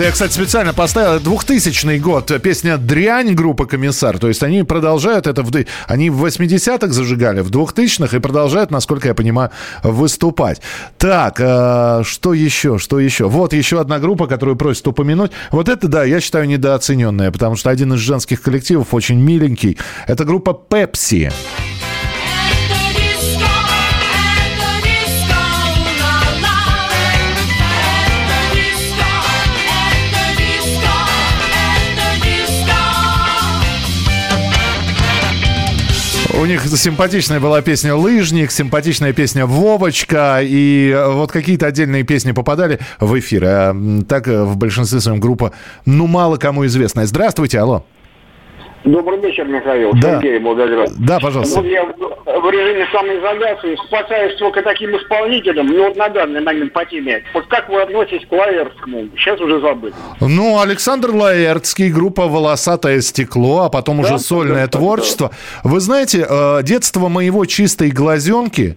Это 0.01 0.07
я, 0.07 0.13
кстати, 0.13 0.33
специально 0.33 0.73
поставил. 0.73 1.21
2000 1.21 1.99
год. 1.99 2.33
Песня 2.43 2.79
«Дрянь» 2.79 3.35
группа 3.35 3.67
«Комиссар». 3.67 4.19
То 4.19 4.29
есть 4.29 4.43
они 4.43 4.63
продолжают 4.63 5.27
это... 5.27 5.43
В... 5.43 5.51
Они 5.89 6.09
в 6.09 6.25
80-х 6.25 6.91
зажигали, 6.91 7.43
в 7.43 7.51
2000-х 7.51 8.17
и 8.17 8.21
продолжают, 8.21 8.71
насколько 8.71 9.09
я 9.09 9.15
понимаю, 9.15 9.51
выступать. 9.83 10.63
Так, 10.97 11.39
э, 11.39 12.03
что 12.05 12.33
еще? 12.33 12.79
Что 12.79 12.99
еще? 12.99 13.29
Вот 13.29 13.53
еще 13.53 13.79
одна 13.79 13.99
группа, 13.99 14.27
которую 14.27 14.57
просят 14.57 14.89
упомянуть. 14.89 15.33
Вот 15.51 15.69
это, 15.69 15.87
да, 15.87 16.03
я 16.05 16.23
считаю 16.23 16.49
недооцененная, 16.49 17.31
потому 17.31 17.57
что 17.57 17.69
один 17.69 17.93
из 17.93 17.99
женских 17.99 18.41
коллективов 18.41 18.95
очень 18.95 19.21
миленький. 19.21 19.77
Это 20.07 20.25
группа 20.25 20.55
«Пепси». 20.55 21.31
У 36.41 36.47
них 36.47 36.67
симпатичная 36.67 37.39
была 37.39 37.61
песня 37.61 37.95
«Лыжник», 37.95 38.51
симпатичная 38.51 39.13
песня 39.13 39.45
«Вовочка», 39.45 40.39
и 40.41 40.99
вот 41.09 41.31
какие-то 41.31 41.67
отдельные 41.67 42.03
песни 42.03 42.33
попадали 42.33 42.79
в 42.99 43.19
эфир. 43.19 43.45
А 43.45 43.77
так 44.09 44.27
э, 44.27 44.45
в 44.45 44.57
большинстве 44.57 45.01
своем 45.01 45.21
группа, 45.21 45.53
ну, 45.85 46.07
мало 46.07 46.39
кому 46.39 46.65
известная. 46.65 47.05
Здравствуйте, 47.05 47.59
алло. 47.59 47.85
Добрый 48.85 49.21
вечер, 49.21 49.45
Михаил. 49.45 49.93
Да. 49.95 50.21
Сергей 50.21 50.39
Волгоград. 50.39 50.91
Да, 50.99 51.19
пожалуйста. 51.21 51.61
Вот 51.61 51.67
я 51.67 51.85
в 51.85 52.51
режиме 52.51 52.87
самоизоляции 52.93 53.77
спасаюсь 53.87 54.37
только 54.39 54.63
таким 54.63 54.97
исполнителем, 54.97 55.67
ну 55.67 55.85
вот 55.89 55.97
на 55.97 56.09
данный 56.09 56.41
момент 56.41 56.73
по 56.73 56.85
теме. 56.87 57.23
Вот 57.35 57.47
как 57.49 57.69
вы 57.69 57.83
относитесь 57.83 58.27
к 58.27 58.33
Лаерскому? 58.33 59.09
Сейчас 59.17 59.39
уже 59.41 59.61
забыли. 59.61 59.93
Ну, 60.21 60.61
Александр 60.61 61.11
Лаэртский, 61.11 61.91
группа 61.91 62.27
«Волосатое 62.27 63.01
стекло», 63.03 63.65
а 63.65 63.69
потом 63.69 64.01
уже 64.01 64.19
сольное 64.19 64.67
творчество. 64.67 65.31
Вы 65.63 65.81
знаете, 65.81 66.27
э, 66.29 66.63
детство 66.63 67.09
моего 67.09 67.45
чистой 67.45 67.91
глазенки, 67.91 68.77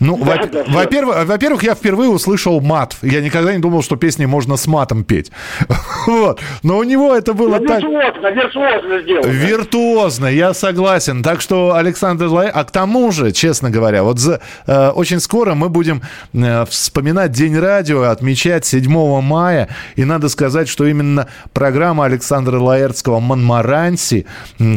ну, 0.00 0.16
во- 0.16 0.34
Да, 0.36 0.46
да, 0.46 0.64
да. 0.64 0.64
во-первых, 0.68 1.24
во-первых, 1.26 1.62
я 1.62 1.74
впервые 1.74 2.10
услышал 2.10 2.60
мат. 2.60 2.96
Я 3.02 3.20
никогда 3.20 3.52
не 3.52 3.58
думал, 3.60 3.82
что 3.82 3.94
песни 3.96 4.24
можно 4.26 4.56
с 4.56 4.66
матом 4.66 5.04
петь. 5.04 5.30
Вот. 6.06 6.38
Но 6.62 6.76
у 6.78 6.82
него 6.82 7.14
это 7.14 7.32
было 7.32 7.58
Ну, 7.58 7.66
так... 7.66 7.82
виртуозно, 7.82 8.28
виртуозно 8.30 9.00
сделано. 9.00 9.26
Виртуозно, 9.54 10.26
я 10.26 10.52
согласен. 10.52 11.22
Так 11.22 11.40
что 11.40 11.74
Александр 11.74 12.26
Лай... 12.26 12.48
А 12.48 12.64
к 12.64 12.72
тому 12.72 13.12
же, 13.12 13.30
честно 13.30 13.70
говоря, 13.70 14.02
вот 14.02 14.18
за, 14.18 14.40
э, 14.66 14.88
очень 14.88 15.20
скоро 15.20 15.54
мы 15.54 15.68
будем 15.68 16.02
э, 16.32 16.64
вспоминать 16.66 17.30
День 17.30 17.56
радио, 17.56 18.02
отмечать 18.02 18.64
7 18.66 19.20
мая. 19.20 19.68
И 19.94 20.04
надо 20.04 20.28
сказать, 20.28 20.68
что 20.68 20.84
именно 20.86 21.28
программа 21.52 22.04
Александра 22.06 22.58
Лаэртского 22.58 23.20
«Монмаранси», 23.20 24.26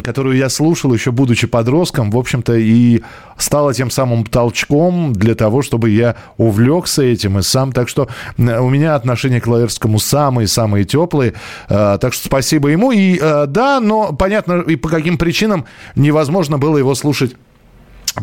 которую 0.04 0.38
я 0.38 0.48
слушал 0.50 0.94
еще 0.94 1.12
будучи 1.12 1.48
подростком, 1.48 2.12
в 2.12 2.18
общем-то, 2.18 2.54
и 2.56 3.02
стала 3.38 3.74
тем 3.74 3.90
самым 3.90 4.26
толчком 4.26 5.14
для 5.14 5.36
того, 5.36 5.62
чтобы 5.62 5.90
я 5.90 6.16
увлекся 6.38 7.04
этим 7.04 7.40
и 7.40 7.42
сам. 7.42 7.72
Так 7.72 7.90
что 7.90 8.10
у 8.38 8.70
меня 8.70 8.96
отношение 8.96 9.42
к 9.42 9.48
Лаэртскому 9.48 10.00
самые-самые 10.00 10.86
теплые. 10.86 11.34
Э, 11.68 11.98
Так 12.00 12.14
что 12.14 12.28
спасибо 12.28 12.70
ему. 12.70 12.92
И 12.92 13.18
э, 13.20 13.46
да, 13.48 13.80
но 13.80 14.14
понятно, 14.14 14.57
и 14.62 14.76
по 14.76 14.90
каким 14.90 15.18
причинам 15.18 15.66
невозможно 15.96 16.58
было 16.58 16.78
его 16.78 16.96
слушать 16.96 17.36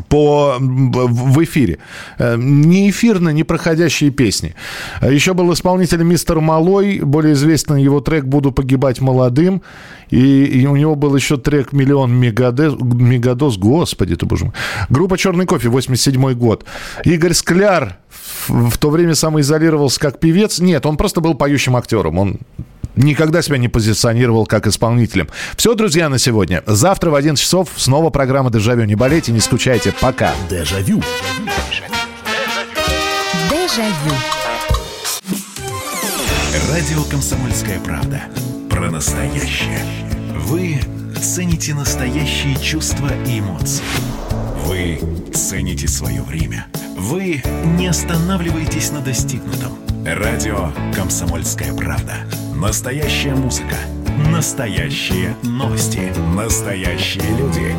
по, 0.09 0.57
в 0.59 1.43
эфире. 1.45 1.79
Э, 2.19 2.37
Не 2.37 2.91
эфирно, 2.91 3.31
не 3.31 3.45
проходящие 3.45 4.11
песни. 4.11 4.55
Еще 5.03 5.35
был 5.35 5.53
исполнитель 5.53 6.03
Мистер 6.03 6.41
Малой, 6.41 7.01
более 7.01 7.35
известный 7.35 7.83
его 7.83 8.01
трек 8.01 8.25
«Буду 8.25 8.53
погибать 8.53 9.01
молодым». 9.01 9.63
И, 10.11 10.45
и 10.45 10.67
у 10.67 10.77
него 10.77 10.95
был 10.95 11.15
еще 11.17 11.37
трек 11.37 11.73
«Миллион 11.73 12.13
мегадос», 12.13 12.77
мегадос 12.81 13.57
господи 13.57 14.17
ты 14.17 14.27
боже 14.27 14.47
мой. 14.47 14.55
Группа 14.89 15.17
«Черный 15.17 15.47
кофе», 15.47 15.69
87 15.69 16.35
год. 16.35 16.65
Игорь 17.05 17.33
Скляр 17.33 17.99
в, 18.49 18.71
в 18.71 18.79
то 18.79 18.91
время 18.91 19.15
самоизолировался 19.15 20.01
как 20.01 20.21
певец. 20.21 20.59
Нет, 20.59 20.87
он 20.87 20.97
просто 20.97 21.21
был 21.21 21.35
поющим 21.35 21.77
актером. 21.77 22.19
Он 22.19 22.39
никогда 22.97 23.43
себя 23.43 23.59
не 23.59 23.69
позиционировал 23.69 24.47
как 24.47 24.67
исполнителем. 24.67 25.29
Все, 25.57 25.75
друзья, 25.75 26.09
на 26.09 26.19
сегодня. 26.19 26.63
Завтра 26.67 27.11
в 27.11 27.15
11 27.15 27.43
часов 27.43 27.69
снова 27.77 28.11
программа 28.11 28.51
«Дежавю». 28.51 28.85
Не 28.85 28.95
болейте, 28.95 29.33
не 29.33 29.41
скучайте. 29.41 29.93
Пока. 30.01 30.33
Дежавю. 30.51 31.03
Дежавю. 33.51 34.15
Радио 36.71 37.03
«Комсомольская 37.11 37.79
правда». 37.81 38.23
Про 38.71 38.91
настоящее. 38.91 39.81
Вы 40.37 40.81
цените 41.21 41.75
настоящие 41.75 42.57
чувства 42.57 43.09
и 43.27 43.41
эмоции. 43.41 43.83
Вы 44.65 44.99
цените 45.35 45.87
свое 45.87 46.23
время. 46.23 46.67
Вы 46.97 47.43
не 47.77 47.87
останавливаетесь 47.87 48.91
на 48.93 49.01
достигнутом. 49.01 49.79
Радио 50.07 50.73
«Комсомольская 50.95 51.75
правда». 51.75 52.15
Настоящая 52.55 53.35
музыка. 53.35 53.77
Настоящие 54.31 55.37
новости. 55.43 56.13
Настоящие 56.35 57.29
люди. 57.37 57.75